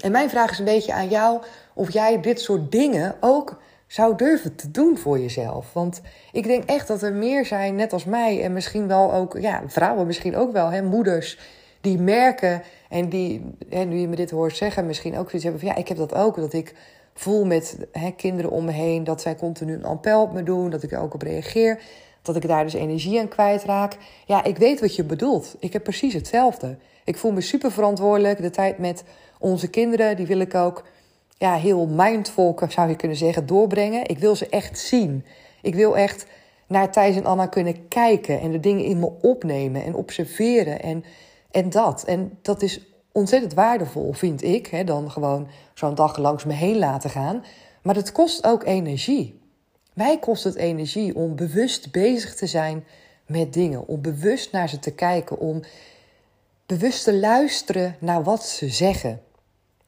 En 0.00 0.12
mijn 0.12 0.30
vraag 0.30 0.50
is 0.50 0.58
een 0.58 0.64
beetje 0.64 0.92
aan 0.92 1.08
jou 1.08 1.42
of 1.74 1.92
jij 1.92 2.20
dit 2.20 2.40
soort 2.40 2.72
dingen 2.72 3.14
ook 3.20 3.60
zou 3.86 4.16
durven 4.16 4.54
te 4.54 4.70
doen 4.70 4.98
voor 4.98 5.18
jezelf. 5.18 5.72
Want 5.72 6.00
ik 6.32 6.44
denk 6.44 6.64
echt 6.64 6.88
dat 6.88 7.02
er 7.02 7.12
meer 7.12 7.46
zijn, 7.46 7.74
net 7.74 7.92
als 7.92 8.04
mij, 8.04 8.42
en 8.42 8.52
misschien 8.52 8.86
wel 8.86 9.12
ook, 9.12 9.38
ja, 9.38 9.62
vrouwen 9.66 10.06
misschien 10.06 10.36
ook 10.36 10.52
wel, 10.52 10.70
hè, 10.70 10.82
moeders, 10.82 11.38
die 11.80 11.98
merken 11.98 12.62
en 12.88 13.08
die, 13.08 13.56
hè, 13.68 13.84
nu 13.84 13.96
je 13.96 14.08
me 14.08 14.16
dit 14.16 14.30
hoort 14.30 14.56
zeggen, 14.56 14.86
misschien 14.86 15.16
ook 15.16 15.24
zoiets 15.24 15.42
hebben 15.42 15.60
van 15.60 15.70
ja, 15.70 15.76
ik 15.76 15.88
heb 15.88 15.96
dat 15.96 16.14
ook. 16.14 16.36
Dat 16.36 16.52
ik 16.52 16.74
voel 17.14 17.44
met 17.44 17.78
hè, 17.92 18.10
kinderen 18.10 18.50
om 18.50 18.64
me 18.64 18.72
heen 18.72 19.04
dat 19.04 19.20
zij 19.20 19.36
continu 19.36 19.74
een 19.74 19.84
appel 19.84 20.22
op 20.22 20.32
me 20.32 20.42
doen, 20.42 20.70
dat 20.70 20.82
ik 20.82 20.92
er 20.92 21.00
ook 21.00 21.14
op 21.14 21.22
reageer. 21.22 21.80
Dat 22.22 22.36
ik 22.36 22.48
daar 22.48 22.64
dus 22.64 22.74
energie 22.74 23.20
aan 23.20 23.28
kwijtraak. 23.28 23.96
Ja, 24.26 24.44
ik 24.44 24.56
weet 24.56 24.80
wat 24.80 24.96
je 24.96 25.04
bedoelt. 25.04 25.56
Ik 25.58 25.72
heb 25.72 25.82
precies 25.82 26.14
hetzelfde. 26.14 26.76
Ik 27.04 27.16
voel 27.16 27.32
me 27.32 27.40
super 27.40 27.72
verantwoordelijk. 27.72 28.42
De 28.42 28.50
tijd 28.50 28.78
met 28.78 29.04
onze 29.38 29.68
kinderen, 29.68 30.16
die 30.16 30.26
wil 30.26 30.38
ik 30.38 30.54
ook 30.54 30.84
ja, 31.38 31.54
heel 31.54 31.86
mindful, 31.86 32.58
zou 32.68 32.88
je 32.88 32.96
kunnen 32.96 33.16
zeggen, 33.16 33.46
doorbrengen. 33.46 34.08
Ik 34.08 34.18
wil 34.18 34.36
ze 34.36 34.48
echt 34.48 34.78
zien. 34.78 35.24
Ik 35.62 35.74
wil 35.74 35.96
echt 35.96 36.26
naar 36.66 36.92
Thijs 36.92 37.16
en 37.16 37.24
Anna 37.24 37.46
kunnen 37.46 37.88
kijken 37.88 38.40
en 38.40 38.50
de 38.50 38.60
dingen 38.60 38.84
in 38.84 38.98
me 38.98 39.10
opnemen 39.20 39.84
en 39.84 39.94
observeren 39.94 40.82
en, 40.82 41.04
en 41.50 41.70
dat. 41.70 42.04
En 42.04 42.38
dat 42.42 42.62
is 42.62 42.80
ontzettend 43.12 43.54
waardevol, 43.54 44.12
vind 44.12 44.42
ik. 44.42 44.66
Hè, 44.66 44.84
dan 44.84 45.10
gewoon 45.10 45.48
zo'n 45.74 45.94
dag 45.94 46.16
langs 46.16 46.44
me 46.44 46.52
heen 46.52 46.78
laten 46.78 47.10
gaan. 47.10 47.44
Maar 47.82 47.94
het 47.94 48.12
kost 48.12 48.46
ook 48.46 48.64
energie. 48.64 49.40
Mij 49.94 50.18
kost 50.18 50.44
het 50.44 50.54
energie 50.54 51.14
om 51.14 51.36
bewust 51.36 51.92
bezig 51.92 52.34
te 52.34 52.46
zijn 52.46 52.84
met 53.26 53.52
dingen. 53.52 53.86
Om 53.86 54.02
bewust 54.02 54.52
naar 54.52 54.68
ze 54.68 54.78
te 54.78 54.94
kijken. 54.94 55.38
Om 55.38 55.62
bewust 56.78 57.04
te 57.04 57.14
luisteren 57.14 57.96
naar 57.98 58.22
wat 58.22 58.44
ze 58.44 58.68
zeggen. 58.68 59.20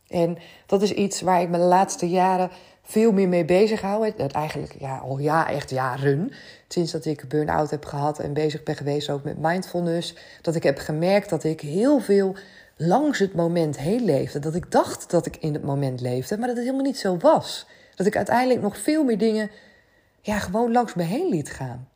En 0.08 0.38
dat 0.66 0.82
is 0.82 0.92
iets 0.92 1.20
waar 1.20 1.42
ik 1.42 1.48
me 1.48 1.58
de 1.58 1.64
laatste 1.64 2.08
jaren 2.08 2.50
veel 2.82 3.12
meer 3.12 3.28
mee 3.28 3.44
bezig 3.44 3.80
hou. 3.80 4.10
Eigenlijk 4.10 4.76
ja, 4.78 4.96
al 4.96 5.18
ja, 5.18 5.50
echt 5.50 5.70
jaren. 5.70 6.32
Sinds 6.68 6.92
dat 6.92 7.04
ik 7.04 7.28
burn-out 7.28 7.70
heb 7.70 7.84
gehad 7.84 8.18
en 8.18 8.32
bezig 8.32 8.62
ben 8.62 8.76
geweest 8.76 9.10
ook 9.10 9.24
met 9.24 9.38
mindfulness. 9.38 10.14
Dat 10.42 10.54
ik 10.54 10.62
heb 10.62 10.78
gemerkt 10.78 11.30
dat 11.30 11.44
ik 11.44 11.60
heel 11.60 12.00
veel 12.00 12.36
langs 12.76 13.18
het 13.18 13.34
moment 13.34 13.78
heen 13.78 14.04
leefde. 14.04 14.38
Dat 14.38 14.54
ik 14.54 14.70
dacht 14.70 15.10
dat 15.10 15.26
ik 15.26 15.36
in 15.36 15.52
het 15.52 15.62
moment 15.62 16.00
leefde, 16.00 16.38
maar 16.38 16.46
dat 16.46 16.56
het 16.56 16.64
helemaal 16.64 16.86
niet 16.86 16.98
zo 16.98 17.16
was. 17.16 17.66
Dat 17.94 18.06
ik 18.06 18.16
uiteindelijk 18.16 18.60
nog 18.60 18.78
veel 18.78 19.04
meer 19.04 19.18
dingen 19.18 19.50
ja, 20.20 20.38
gewoon 20.38 20.72
langs 20.72 20.94
me 20.94 21.02
heen 21.02 21.28
liet 21.28 21.50
gaan. 21.50 21.88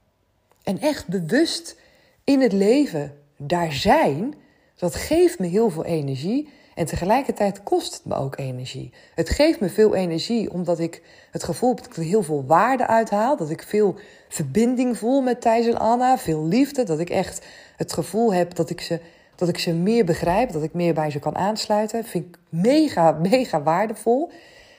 En 0.63 0.79
echt 0.79 1.07
bewust 1.09 1.77
in 2.25 2.41
het 2.41 2.53
leven 2.53 3.17
daar 3.37 3.73
zijn, 3.73 4.35
dat 4.81 4.95
geeft 4.95 5.39
me 5.39 5.47
heel 5.47 5.71
veel 5.71 5.85
energie. 5.85 6.49
En 6.75 6.87
tegelijkertijd 6.87 7.63
kost 7.63 7.95
het 7.95 8.05
me 8.05 8.15
ook 8.15 8.39
energie. 8.39 8.93
Het 9.15 9.29
geeft 9.29 9.61
me 9.61 9.69
veel 9.69 9.95
energie 9.95 10.53
omdat 10.53 10.79
ik 10.79 11.03
het 11.31 11.45
gevoel 11.45 11.69
heb 11.69 11.79
dat 11.79 11.87
ik 11.87 11.97
er 11.97 12.03
heel 12.03 12.23
veel 12.23 12.45
waarde 12.47 12.87
uithaal. 12.87 13.37
Dat 13.37 13.51
ik 13.51 13.63
veel 13.63 13.95
verbinding 14.29 14.99
voel 14.99 15.21
met 15.21 15.41
Thijs 15.41 15.67
en 15.67 15.79
Anna. 15.79 16.19
Veel 16.19 16.45
liefde. 16.45 16.83
Dat 16.83 16.99
ik 16.99 17.11
echt 17.11 17.47
het 17.77 17.93
gevoel 17.93 18.33
heb 18.33 18.55
dat 18.55 18.71
ik 18.71 18.81
ze, 18.81 19.01
dat 19.35 19.49
ik 19.49 19.59
ze 19.59 19.73
meer 19.73 20.05
begrijp. 20.05 20.53
Dat 20.53 20.63
ik 20.63 20.73
meer 20.73 20.95
bij 20.95 21.11
ze 21.11 21.19
kan 21.19 21.37
aansluiten. 21.37 22.05
Vind 22.05 22.27
ik 22.27 22.39
mega, 22.49 23.13
mega 23.31 23.63
waardevol. 23.63 24.31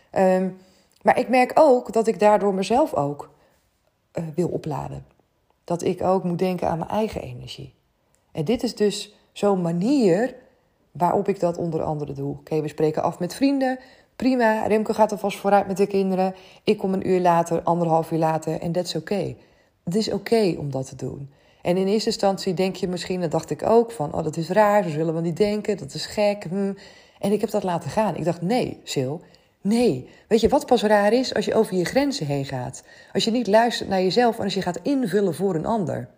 Ehm, 0.10 0.50
maar 1.02 1.20
ik 1.20 1.30
merk 1.30 1.52
ook 1.54 1.94
dat 1.94 2.08
ik 2.08 2.20
daardoor 2.20 2.54
mezelf 2.54 2.94
ook 2.94 3.30
uh, 4.14 4.24
wil 4.36 4.48
opladen. 4.48 5.06
Dat 5.64 5.84
ik 5.84 6.04
ook 6.04 6.24
moet 6.24 6.40
denken 6.40 6.68
aan 6.70 6.78
mijn 6.78 6.90
eigen 6.90 7.22
energie. 7.22 7.74
En 8.32 8.46
dit 8.46 8.64
is 8.64 8.76
dus 8.76 9.14
zo'n 9.32 9.62
manier 9.62 10.36
waarop 10.92 11.28
ik 11.28 11.40
dat 11.40 11.58
onder 11.58 11.82
andere 11.84 12.14
doe. 12.14 12.36
Oké, 12.40 12.62
we 12.62 12.68
spreken 12.68 13.04
af 13.04 13.20
met 13.20 13.36
vrienden. 13.36 13.80
Prima, 14.16 14.66
Remke 14.68 14.94
gaat 14.94 15.12
alvast 15.12 15.38
vooruit 15.38 15.68
met 15.68 15.78
de 15.78 15.88
kinderen. 15.88 16.36
Ik 16.64 16.78
kom 16.78 16.94
een 16.94 17.10
uur 17.10 17.20
later, 17.20 17.62
anderhalf 17.62 18.12
uur 18.12 18.18
later 18.18 18.60
en 18.60 18.72
dat 18.72 18.86
is 18.86 18.96
oké. 18.96 19.36
Het 19.84 19.96
is 19.96 20.12
oké 20.12 20.56
om 20.58 20.72
dat 20.72 20.88
te 20.88 20.96
doen. 20.96 21.30
En 21.62 21.78
in 21.78 21.88
eerste 21.88 22.10
instantie 22.10 22.54
denk 22.54 22.76
je 22.76 22.88
misschien, 22.88 23.22
dat 23.22 23.32
dacht 23.32 23.50
ik 23.50 23.64
ook, 23.64 23.92
van 23.92 24.14
oh 24.14 24.24
dat 24.24 24.38
is 24.38 24.50
raar, 24.50 24.84
zo 24.84 24.90
zullen 24.90 25.16
we 25.16 25.22
niet 25.22 25.38
denken, 25.38 25.78
dat 25.78 25.94
is 25.94 26.06
gek. 26.06 26.44
Hm. 26.50 26.74
En 27.20 27.32
ik 27.32 27.42
heb 27.42 27.50
dat 27.50 27.64
laten 27.64 27.90
gaan. 27.90 28.16
Ik 28.16 28.24
dacht, 28.24 28.42
nee, 28.42 28.80
Sil, 28.92 29.16
nee. 29.62 30.10
Weet 30.28 30.42
je 30.42 30.50
wat 30.50 30.66
pas 30.66 30.84
raar 30.84 31.14
is? 31.14 31.34
Als 31.34 31.46
je 31.46 31.54
over 31.54 31.76
je 31.76 31.86
grenzen 31.86 32.26
heen 32.26 32.46
gaat. 32.46 32.84
Als 33.14 33.24
je 33.24 33.32
niet 33.32 33.48
luistert 33.48 33.90
naar 33.90 34.02
jezelf 34.02 34.38
en 34.38 34.44
als 34.44 34.54
je 34.54 34.62
gaat 34.62 34.80
invullen 34.82 35.36
voor 35.36 35.56
een 35.56 35.66
ander. 35.66 36.10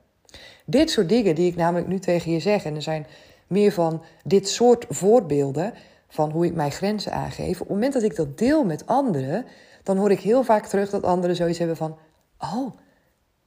Dit 0.66 0.92
soort 0.92 1.10
dingen 1.10 1.36
die 1.36 1.50
ik 1.50 1.56
namelijk 1.56 1.88
nu 1.88 2.00
tegen 2.00 2.32
je 2.32 2.40
zeg, 2.40 2.66
en 2.66 2.76
er 2.76 2.82
zijn 2.82 3.06
meer 3.48 3.72
van 3.72 4.04
dit 4.24 4.50
soort 4.50 4.86
voorbeelden 4.90 5.74
van 6.08 6.32
hoe 6.32 6.46
ik 6.46 6.56
mijn 6.56 6.72
grenzen 6.72 7.12
aangeef. 7.12 7.54
Op 7.54 7.68
het 7.68 7.70
moment 7.70 7.94
dat 7.94 8.04
ik 8.04 8.16
dat 8.16 8.38
deel 8.38 8.64
met 8.64 8.86
anderen, 8.88 9.46
dan 9.84 9.98
hoor 9.98 10.12
ik 10.12 10.20
heel 10.20 10.44
vaak 10.44 10.66
terug 10.66 10.90
dat 10.90 11.04
anderen 11.04 11.36
zoiets 11.36 11.58
hebben 11.58 11.78
van: 11.78 11.98
Oh, 12.40 12.78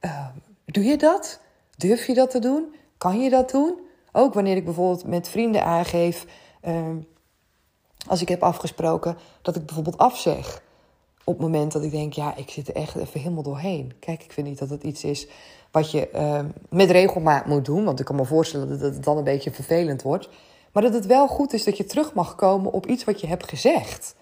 uh, 0.01 0.27
doe 0.65 0.83
je 0.83 0.97
dat? 0.97 1.39
Durf 1.77 2.07
je 2.07 2.13
dat 2.13 2.29
te 2.29 2.39
doen? 2.39 2.75
Kan 2.97 3.21
je 3.21 3.29
dat 3.29 3.51
doen? 3.51 3.79
Ook 4.11 4.33
wanneer 4.33 4.55
ik 4.55 4.65
bijvoorbeeld 4.65 5.05
met 5.05 5.29
vrienden 5.29 5.63
aangeef, 5.63 6.25
uh, 6.63 6.87
als 8.07 8.21
ik 8.21 8.29
heb 8.29 8.43
afgesproken 8.43 9.17
dat 9.41 9.55
ik 9.55 9.65
bijvoorbeeld 9.65 9.97
afzeg. 9.97 10.61
Op 11.27 11.33
het 11.33 11.41
moment 11.41 11.71
dat 11.71 11.83
ik 11.83 11.91
denk, 11.91 12.13
ja, 12.13 12.35
ik 12.35 12.49
zit 12.49 12.67
er 12.67 12.75
echt 12.75 12.95
even 12.95 13.19
helemaal 13.19 13.43
doorheen. 13.43 13.93
Kijk, 13.99 14.23
ik 14.23 14.31
vind 14.31 14.47
niet 14.47 14.59
dat 14.59 14.69
het 14.69 14.83
iets 14.83 15.03
is 15.03 15.27
wat 15.71 15.91
je 15.91 16.09
uh, 16.15 16.39
met 16.69 16.91
regelmaat 16.91 17.45
moet 17.45 17.65
doen. 17.65 17.83
Want 17.85 17.99
ik 17.99 18.05
kan 18.05 18.15
me 18.15 18.25
voorstellen 18.25 18.69
dat 18.69 18.79
het 18.79 19.03
dan 19.03 19.17
een 19.17 19.23
beetje 19.23 19.51
vervelend 19.51 20.01
wordt. 20.01 20.29
Maar 20.71 20.83
dat 20.83 20.93
het 20.93 21.05
wel 21.05 21.27
goed 21.27 21.53
is 21.53 21.63
dat 21.63 21.77
je 21.77 21.85
terug 21.85 22.13
mag 22.13 22.35
komen 22.35 22.71
op 22.71 22.85
iets 22.85 23.03
wat 23.03 23.21
je 23.21 23.27
hebt 23.27 23.49
gezegd. 23.49 24.15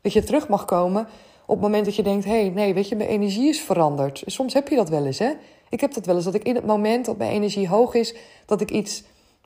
Dat 0.00 0.12
je 0.12 0.22
terug 0.22 0.48
mag 0.48 0.64
komen 0.64 1.06
op 1.46 1.54
het 1.54 1.60
moment 1.60 1.84
dat 1.84 1.96
je 1.96 2.02
denkt: 2.02 2.24
hé, 2.24 2.40
hey, 2.40 2.48
nee, 2.48 2.74
weet 2.74 2.88
je, 2.88 2.96
mijn 2.96 3.08
energie 3.08 3.48
is 3.48 3.60
veranderd. 3.60 4.22
Soms 4.26 4.54
heb 4.54 4.68
je 4.68 4.76
dat 4.76 4.88
wel 4.88 5.06
eens, 5.06 5.18
hè? 5.18 5.32
Ik 5.68 5.80
heb 5.80 5.94
dat 5.94 6.06
wel 6.06 6.14
eens, 6.14 6.24
dat 6.24 6.34
ik 6.34 6.44
in 6.44 6.54
het 6.54 6.66
moment 6.66 7.04
dat 7.04 7.16
mijn 7.16 7.32
energie 7.32 7.68
hoog 7.68 7.94
is, 7.94 8.14
dat 8.46 8.60
ik 8.60 8.70
iets 8.70 9.02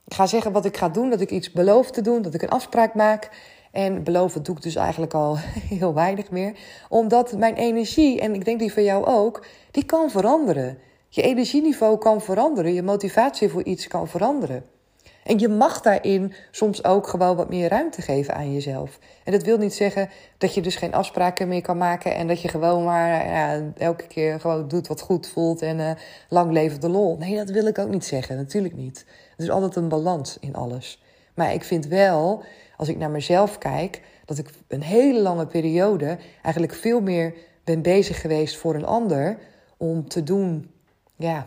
ga 0.09 0.27
zeggen 0.27 0.53
wat 0.53 0.65
ik 0.65 0.77
ga 0.77 0.89
doen, 0.89 1.11
dat 1.11 1.21
ik 1.21 1.31
iets 1.31 1.53
beloof 1.53 1.91
te 1.91 2.01
doen, 2.01 2.23
dat 2.23 2.35
ik 2.35 2.43
een 2.43 2.49
afspraak 2.49 2.95
maak. 2.95 3.31
En 3.77 4.03
beloven 4.03 4.43
doe 4.43 4.57
ik 4.57 4.63
dus 4.63 4.75
eigenlijk 4.75 5.15
al 5.15 5.37
heel 5.79 5.95
weinig 5.95 6.31
meer. 6.31 6.53
Omdat 6.89 7.37
mijn 7.37 7.55
energie, 7.55 8.21
en 8.21 8.35
ik 8.35 8.45
denk 8.45 8.59
die 8.59 8.73
van 8.73 8.85
jou 8.85 9.07
ook, 9.07 9.47
die 9.71 9.85
kan 9.85 10.11
veranderen. 10.11 10.79
Je 11.09 11.23
energieniveau 11.23 11.99
kan 11.99 12.21
veranderen, 12.21 12.75
je 12.75 12.83
motivatie 12.83 13.49
voor 13.49 13.63
iets 13.63 13.87
kan 13.87 14.09
veranderen. 14.09 14.65
En 15.25 15.39
je 15.39 15.49
mag 15.49 15.81
daarin 15.81 16.33
soms 16.51 16.85
ook 16.85 17.07
gewoon 17.07 17.37
wat 17.37 17.49
meer 17.49 17.69
ruimte 17.69 18.03
geven 18.03 18.35
aan 18.35 18.53
jezelf. 18.53 18.99
En 19.25 19.33
dat 19.33 19.43
wil 19.43 19.59
niet 19.59 19.75
zeggen 19.75 20.09
dat 20.39 20.55
je 20.55 20.61
dus 20.61 20.77
geen 20.77 20.95
afspraken 20.95 21.49
meer 21.49 21.63
kan 21.63 21.79
maken 21.79 22.15
en 22.15 22.27
dat 22.27 22.41
je 22.41 22.49
gewoon 22.49 22.85
maar 22.85 23.27
ja, 23.27 23.63
elke 23.77 24.07
keer 24.07 24.41
gewoon 24.41 24.69
doet 24.69 24.87
wat 24.87 25.01
goed 25.01 25.29
voelt 25.29 25.63
en 25.63 25.79
uh, 25.79 25.91
lang 26.29 26.53
leven 26.53 26.81
de 26.81 26.89
lol. 26.89 27.17
Nee, 27.17 27.37
dat 27.37 27.51
wil 27.51 27.67
ik 27.67 27.79
ook 27.79 27.89
niet 27.89 28.05
zeggen, 28.05 28.37
natuurlijk 28.37 28.75
niet. 28.75 29.05
Er 29.37 29.45
is 29.45 29.51
altijd 29.51 29.77
een 29.77 29.89
balans 29.89 30.37
in 30.41 30.55
alles. 30.55 31.01
Maar 31.35 31.53
ik 31.53 31.65
vind 31.65 31.87
wel, 31.87 32.45
als 32.77 32.89
ik 32.89 32.97
naar 32.97 33.11
mezelf 33.11 33.59
kijk, 33.59 34.03
dat 34.25 34.39
ik 34.39 34.51
een 34.69 34.83
hele 34.83 35.21
lange 35.21 35.47
periode 35.47 36.19
eigenlijk 36.43 36.75
veel 36.75 37.01
meer 37.01 37.35
ben 37.65 37.83
bezig 37.83 38.21
geweest 38.21 38.57
voor 38.57 38.75
een 38.75 38.87
ander 38.87 39.39
om 39.77 40.09
te 40.09 40.23
doen 40.23 40.71
ja, 41.17 41.47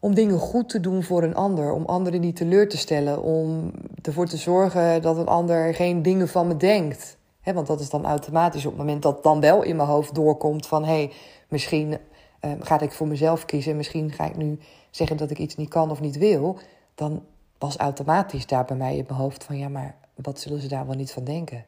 om 0.00 0.14
dingen 0.14 0.38
goed 0.38 0.68
te 0.68 0.80
doen 0.80 1.02
voor 1.02 1.22
een 1.22 1.34
ander, 1.34 1.72
om 1.72 1.84
anderen 1.84 2.20
niet 2.20 2.36
teleur 2.36 2.68
te 2.68 2.76
stellen, 2.78 3.22
om 3.22 3.72
ervoor 4.02 4.26
te 4.26 4.36
zorgen 4.36 5.02
dat 5.02 5.16
een 5.16 5.26
ander 5.26 5.74
geen 5.74 6.02
dingen 6.02 6.28
van 6.28 6.46
me 6.46 6.56
denkt. 6.56 7.16
want 7.44 7.66
dat 7.66 7.80
is 7.80 7.90
dan 7.90 8.04
automatisch 8.04 8.64
op 8.64 8.70
het 8.70 8.80
moment 8.80 9.02
dat 9.02 9.22
dan 9.22 9.40
wel 9.40 9.62
in 9.62 9.76
mijn 9.76 9.88
hoofd 9.88 10.14
doorkomt 10.14 10.66
van 10.66 10.84
hé, 10.84 10.92
hey, 10.92 11.12
misschien 11.48 11.98
uh, 12.44 12.50
ga 12.60 12.80
ik 12.80 12.92
voor 12.92 13.06
mezelf 13.06 13.44
kiezen, 13.44 13.76
misschien 13.76 14.12
ga 14.12 14.24
ik 14.24 14.36
nu 14.36 14.58
zeggen 14.90 15.16
dat 15.16 15.30
ik 15.30 15.38
iets 15.38 15.56
niet 15.56 15.68
kan 15.68 15.90
of 15.90 16.00
niet 16.00 16.18
wil, 16.18 16.58
dan 16.94 17.22
was 17.58 17.76
automatisch 17.76 18.46
daar 18.46 18.64
bij 18.64 18.76
mij 18.76 18.96
in 18.96 19.04
mijn 19.08 19.20
hoofd 19.20 19.44
van 19.44 19.58
ja, 19.58 19.68
maar 19.68 19.94
wat 20.22 20.40
zullen 20.40 20.60
ze 20.60 20.68
daar 20.68 20.86
wel 20.86 20.96
niet 20.96 21.12
van 21.12 21.24
denken? 21.24 21.64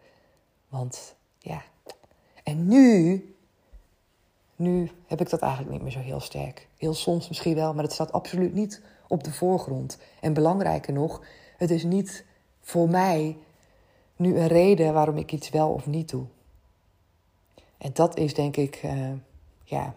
Want 0.68 1.14
ja. 1.38 1.62
En 2.42 2.66
nu 2.66 3.23
nu 4.56 4.90
heb 5.06 5.20
ik 5.20 5.30
dat 5.30 5.40
eigenlijk 5.40 5.73
niet 5.73 5.82
meer 5.82 5.90
zo 5.90 5.99
heel 5.99 6.20
sterk. 6.20 6.68
Heel 6.76 6.94
soms 6.94 7.28
misschien 7.28 7.54
wel, 7.54 7.75
maar 7.75 7.84
het 7.84 7.92
staat 7.92 8.12
absoluut 8.12 8.54
niet 8.54 8.82
op 9.08 9.25
de 9.25 9.32
voorgrond. 9.32 9.99
En 10.20 10.32
belangrijker 10.32 10.92
nog, 10.92 11.20
het 11.56 11.70
is 11.70 11.84
niet 11.84 12.25
voor 12.61 12.88
mij 12.88 13.37
nu 14.16 14.38
een 14.38 14.46
reden 14.46 14.94
waarom 14.94 15.16
ik 15.16 15.32
iets 15.32 15.50
wel 15.50 15.70
of 15.70 15.87
niet 15.87 16.11
doe. 16.11 16.25
En 17.78 17.90
dat 17.92 18.16
is 18.16 18.34
denk 18.34 18.56
ik, 18.56 18.82
uh, 18.84 19.12
ja, 19.64 19.94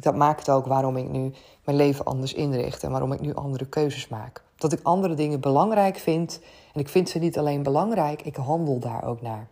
dat 0.00 0.14
maakt 0.16 0.50
ook 0.50 0.66
waarom 0.66 0.96
ik 0.96 1.08
nu 1.08 1.32
mijn 1.64 1.76
leven 1.76 2.04
anders 2.04 2.34
inricht 2.34 2.82
en 2.82 2.90
waarom 2.90 3.12
ik 3.12 3.20
nu 3.20 3.34
andere 3.34 3.66
keuzes 3.66 4.08
maak. 4.08 4.42
Dat 4.58 4.72
ik 4.72 4.80
andere 4.82 5.14
dingen 5.14 5.40
belangrijk 5.40 5.96
vind 5.96 6.40
en 6.74 6.80
ik 6.80 6.88
vind 6.88 7.08
ze 7.08 7.18
niet 7.18 7.38
alleen 7.38 7.62
belangrijk, 7.62 8.22
ik 8.22 8.36
handel 8.36 8.78
daar 8.78 9.04
ook 9.04 9.22
naar. 9.22 9.48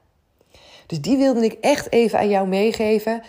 Dus 0.86 1.00
die 1.00 1.16
wilde 1.16 1.44
ik 1.44 1.52
echt 1.52 1.92
even 1.92 2.18
aan 2.18 2.28
jou 2.28 2.48
meegeven 2.48 3.22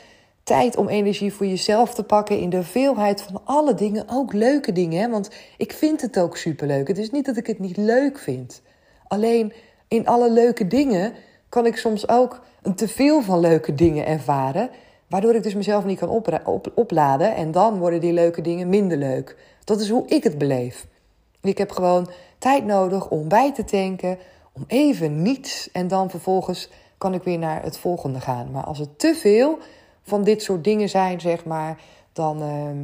tijd 0.48 0.76
om 0.78 0.88
energie 0.88 1.34
voor 1.34 1.46
jezelf 1.46 1.94
te 1.94 2.04
pakken 2.04 2.40
in 2.40 2.50
de 2.50 2.64
veelheid 2.64 3.22
van 3.22 3.42
alle 3.44 3.74
dingen, 3.74 4.06
ook 4.10 4.34
leuke 4.34 4.72
dingen. 4.72 5.02
Hè? 5.02 5.10
Want 5.10 5.30
ik 5.58 5.72
vind 5.74 6.02
het 6.02 6.20
ook 6.20 6.38
superleuk. 6.38 6.88
Het 6.88 6.98
is 6.98 7.12
niet 7.12 7.26
dat 7.26 7.38
ik 7.38 7.48
het 7.48 7.60
niet 7.60 7.78
leuk 7.78 8.20
vind. 8.20 8.62
Alleen 9.08 9.54
in 9.88 10.08
alle 10.08 10.32
leuke 10.32 10.68
dingen 10.68 11.14
kan 11.50 11.66
ik 11.66 11.78
soms 11.78 12.10
ook 12.10 12.42
een 12.62 12.76
teveel 12.76 13.22
van 13.22 13.40
leuke 13.40 13.76
dingen 13.76 14.06
ervaren. 14.06 14.70
Waardoor 15.08 15.36
ik 15.36 15.44
dus 15.44 15.56
mezelf 15.56 15.86
niet 15.86 16.00
kan 16.00 16.24
opladen. 16.76 17.36
En 17.36 17.52
dan 17.52 17.78
worden 17.78 18.02
die 18.02 18.14
leuke 18.14 18.42
dingen 18.42 18.70
minder 18.70 18.98
leuk. 18.98 19.36
Dat 19.64 19.80
is 19.80 19.90
hoe 19.90 20.08
ik 20.08 20.24
het 20.24 20.38
beleef. 20.38 20.88
Ik 21.48 21.58
heb 21.58 21.72
gewoon 21.72 22.10
tijd 22.38 22.66
nodig 22.66 23.10
om 23.10 23.28
bij 23.28 23.54
te 23.54 23.64
tanken, 23.64 24.18
om 24.52 24.64
even 24.68 25.22
niets 25.22 25.72
en 25.72 25.88
dan 25.88 26.10
vervolgens 26.10 26.70
kan 26.98 27.14
ik 27.14 27.24
weer 27.24 27.38
naar 27.38 27.64
het 27.64 27.78
volgende 27.78 28.22
gaan. 28.22 28.52
Maar 28.52 28.64
als 28.64 28.80
het 28.80 29.00
te 29.00 29.16
veel 29.16 29.58
van 30.04 30.24
dit 30.24 30.44
soort 30.44 30.64
dingen 30.64 30.90
zijn, 30.90 31.22
zeg 31.22 31.46
maar, 31.46 31.82
dan, 32.14 32.42
ehm, 32.42 32.78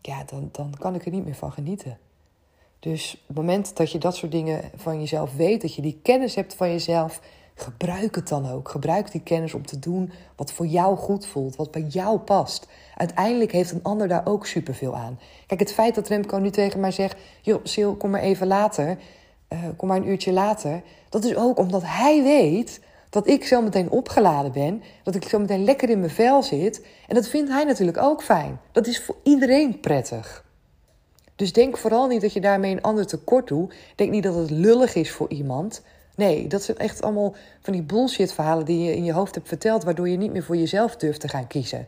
ja, 0.00 0.24
dan, 0.24 0.48
dan 0.52 0.74
kan 0.78 0.94
ik 0.94 1.04
er 1.04 1.12
niet 1.12 1.24
meer 1.24 1.34
van 1.34 1.52
genieten. 1.52 1.98
Dus 2.78 3.14
op 3.14 3.26
het 3.26 3.36
moment 3.36 3.76
dat 3.76 3.92
je 3.92 3.98
dat 3.98 4.16
soort 4.16 4.32
dingen 4.32 4.70
van 4.76 5.00
jezelf 5.00 5.36
weet, 5.36 5.60
dat 5.60 5.74
je 5.74 5.82
die 5.82 6.00
kennis 6.02 6.34
hebt 6.34 6.54
van 6.54 6.70
jezelf, 6.70 7.20
gebruik 7.54 8.14
het 8.14 8.28
dan 8.28 8.50
ook. 8.50 8.68
Gebruik 8.68 9.12
die 9.12 9.20
kennis 9.20 9.54
om 9.54 9.66
te 9.66 9.78
doen 9.78 10.12
wat 10.36 10.52
voor 10.52 10.66
jou 10.66 10.96
goed 10.96 11.26
voelt, 11.26 11.56
wat 11.56 11.70
bij 11.70 11.82
jou 11.88 12.18
past. 12.18 12.66
Uiteindelijk 12.96 13.52
heeft 13.52 13.70
een 13.70 13.82
ander 13.82 14.08
daar 14.08 14.26
ook 14.26 14.46
superveel 14.46 14.96
aan. 14.96 15.18
Kijk, 15.46 15.60
het 15.60 15.72
feit 15.72 15.94
dat 15.94 16.08
Remco 16.08 16.38
nu 16.38 16.50
tegen 16.50 16.80
mij 16.80 16.90
zegt: 16.90 17.16
Joh, 17.42 17.64
Sil, 17.72 17.92
kom 17.94 18.10
maar 18.10 18.20
even 18.20 18.46
later. 18.46 18.98
Uh, 19.48 19.58
kom 19.76 19.88
maar 19.88 19.96
een 19.96 20.08
uurtje 20.08 20.32
later. 20.32 20.82
Dat 21.08 21.24
is 21.24 21.36
ook 21.36 21.58
omdat 21.58 21.82
hij 21.84 22.22
weet 22.22 22.80
dat 23.10 23.28
ik 23.28 23.44
zo 23.44 23.62
meteen 23.62 23.90
opgeladen 23.90 24.52
ben. 24.52 24.82
Dat 25.02 25.14
ik 25.14 25.28
zo 25.28 25.38
meteen 25.38 25.64
lekker 25.64 25.90
in 25.90 25.98
mijn 25.98 26.10
vel 26.10 26.42
zit. 26.42 26.86
En 27.08 27.14
dat 27.14 27.28
vindt 27.28 27.50
hij 27.50 27.64
natuurlijk 27.64 27.98
ook 27.98 28.22
fijn. 28.22 28.60
Dat 28.72 28.86
is 28.86 29.02
voor 29.02 29.16
iedereen 29.22 29.80
prettig. 29.80 30.44
Dus 31.36 31.52
denk 31.52 31.76
vooral 31.76 32.06
niet 32.06 32.20
dat 32.20 32.32
je 32.32 32.40
daarmee 32.40 32.72
een 32.72 32.82
ander 32.82 33.06
tekort 33.06 33.48
doet. 33.48 33.74
Denk 33.94 34.10
niet 34.10 34.22
dat 34.22 34.34
het 34.34 34.50
lullig 34.50 34.94
is 34.94 35.10
voor 35.10 35.30
iemand. 35.30 35.82
Nee, 36.16 36.46
dat 36.46 36.62
zijn 36.62 36.78
echt 36.78 37.02
allemaal 37.02 37.34
van 37.60 37.72
die 37.72 37.82
bullshit 37.82 38.32
verhalen 38.32 38.64
die 38.64 38.84
je 38.84 38.96
in 38.96 39.04
je 39.04 39.12
hoofd 39.12 39.34
hebt 39.34 39.48
verteld, 39.48 39.84
waardoor 39.84 40.08
je 40.08 40.16
niet 40.16 40.32
meer 40.32 40.42
voor 40.42 40.56
jezelf 40.56 40.96
durft 40.96 41.20
te 41.20 41.28
gaan 41.28 41.46
kiezen. 41.46 41.86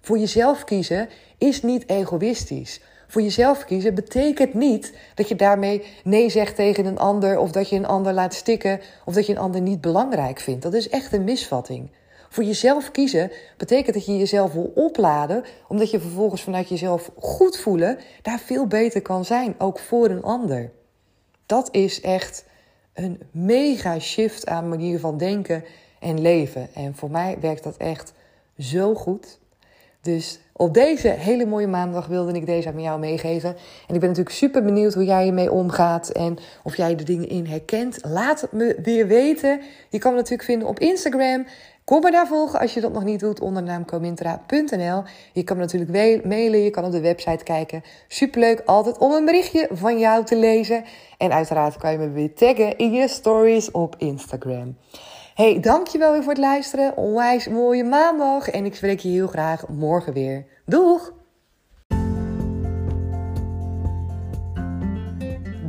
Voor 0.00 0.18
jezelf 0.18 0.64
kiezen 0.64 1.08
is 1.38 1.62
niet 1.62 1.88
egoïstisch. 1.88 2.80
Voor 3.08 3.22
jezelf 3.22 3.64
kiezen 3.64 3.94
betekent 3.94 4.54
niet 4.54 4.94
dat 5.14 5.28
je 5.28 5.36
daarmee 5.36 5.84
nee 6.04 6.30
zegt 6.30 6.56
tegen 6.56 6.86
een 6.86 6.98
ander 6.98 7.38
of 7.38 7.50
dat 7.50 7.68
je 7.68 7.76
een 7.76 7.86
ander 7.86 8.12
laat 8.12 8.34
stikken 8.34 8.80
of 9.04 9.14
dat 9.14 9.26
je 9.26 9.32
een 9.32 9.38
ander 9.38 9.60
niet 9.60 9.80
belangrijk 9.80 10.40
vindt. 10.40 10.62
Dat 10.62 10.74
is 10.74 10.88
echt 10.88 11.12
een 11.12 11.24
misvatting. 11.24 11.90
Voor 12.28 12.44
jezelf 12.44 12.90
kiezen 12.90 13.30
betekent 13.56 13.94
dat 13.94 14.06
je 14.06 14.16
jezelf 14.16 14.52
wil 14.52 14.72
opladen, 14.74 15.44
omdat 15.68 15.90
je 15.90 16.00
vervolgens 16.00 16.42
vanuit 16.42 16.68
jezelf 16.68 17.10
goed 17.18 17.56
voelen 17.56 17.98
daar 18.22 18.38
veel 18.38 18.66
beter 18.66 19.02
kan 19.02 19.24
zijn, 19.24 19.54
ook 19.58 19.78
voor 19.78 20.10
een 20.10 20.22
ander. 20.22 20.70
Dat 21.46 21.68
is 21.72 22.00
echt 22.00 22.44
een 22.94 23.20
mega 23.30 23.98
shift 23.98 24.46
aan 24.46 24.68
manier 24.68 24.98
van 24.98 25.18
denken 25.18 25.64
en 26.00 26.20
leven. 26.20 26.68
En 26.74 26.94
voor 26.94 27.10
mij 27.10 27.36
werkt 27.40 27.64
dat 27.64 27.76
echt 27.76 28.12
zo 28.58 28.94
goed. 28.94 29.40
Dus 30.00 30.40
op 30.52 30.74
deze 30.74 31.08
hele 31.08 31.46
mooie 31.46 31.66
maandag 31.66 32.06
wilde 32.06 32.32
ik 32.32 32.46
deze 32.46 32.68
aan 32.68 32.82
jou 32.82 33.00
meegeven. 33.00 33.50
En 33.88 33.94
ik 33.94 34.00
ben 34.00 34.08
natuurlijk 34.08 34.36
super 34.36 34.62
benieuwd 34.62 34.94
hoe 34.94 35.04
jij 35.04 35.26
ermee 35.26 35.52
omgaat 35.52 36.08
en 36.08 36.38
of 36.62 36.76
jij 36.76 36.96
de 36.96 37.04
dingen 37.04 37.28
in 37.28 37.46
herkent. 37.46 37.98
Laat 38.02 38.40
het 38.40 38.52
me 38.52 38.78
weer 38.82 39.06
weten. 39.06 39.60
Je 39.90 39.98
kan 39.98 40.10
me 40.10 40.16
natuurlijk 40.16 40.48
vinden 40.48 40.68
op 40.68 40.78
Instagram. 40.78 41.46
Kom 41.92 42.00
me 42.00 42.10
daar 42.10 42.26
volgen 42.26 42.60
als 42.60 42.74
je 42.74 42.80
dat 42.80 42.92
nog 42.92 43.04
niet 43.04 43.20
doet 43.20 43.40
onder 43.40 43.62
naam 43.62 43.84
comintra.nl. 43.84 45.02
Je 45.32 45.42
kan 45.44 45.56
me 45.56 45.62
natuurlijk 45.62 46.24
mailen, 46.24 46.62
je 46.62 46.70
kan 46.70 46.84
op 46.84 46.92
de 46.92 47.00
website 47.00 47.44
kijken. 47.44 47.82
Superleuk 48.08 48.62
altijd 48.66 48.98
om 48.98 49.12
een 49.12 49.24
berichtje 49.24 49.68
van 49.72 49.98
jou 49.98 50.24
te 50.24 50.36
lezen. 50.36 50.84
En 51.18 51.32
uiteraard 51.32 51.76
kan 51.76 51.92
je 51.92 51.98
me 51.98 52.10
weer 52.10 52.34
taggen 52.34 52.76
in 52.78 52.92
je 52.92 53.08
stories 53.08 53.70
op 53.70 53.94
Instagram. 53.98 54.76
Hey, 55.34 55.60
dankjewel 55.60 56.12
weer 56.12 56.22
voor 56.22 56.32
het 56.32 56.42
luisteren. 56.42 56.96
Onwijs 56.96 57.48
mooie 57.48 57.84
maandag. 57.84 58.48
En 58.48 58.64
ik 58.64 58.74
spreek 58.74 59.00
je 59.00 59.08
heel 59.08 59.26
graag 59.26 59.68
morgen 59.68 60.12
weer. 60.12 60.46
Doeg! 60.66 61.21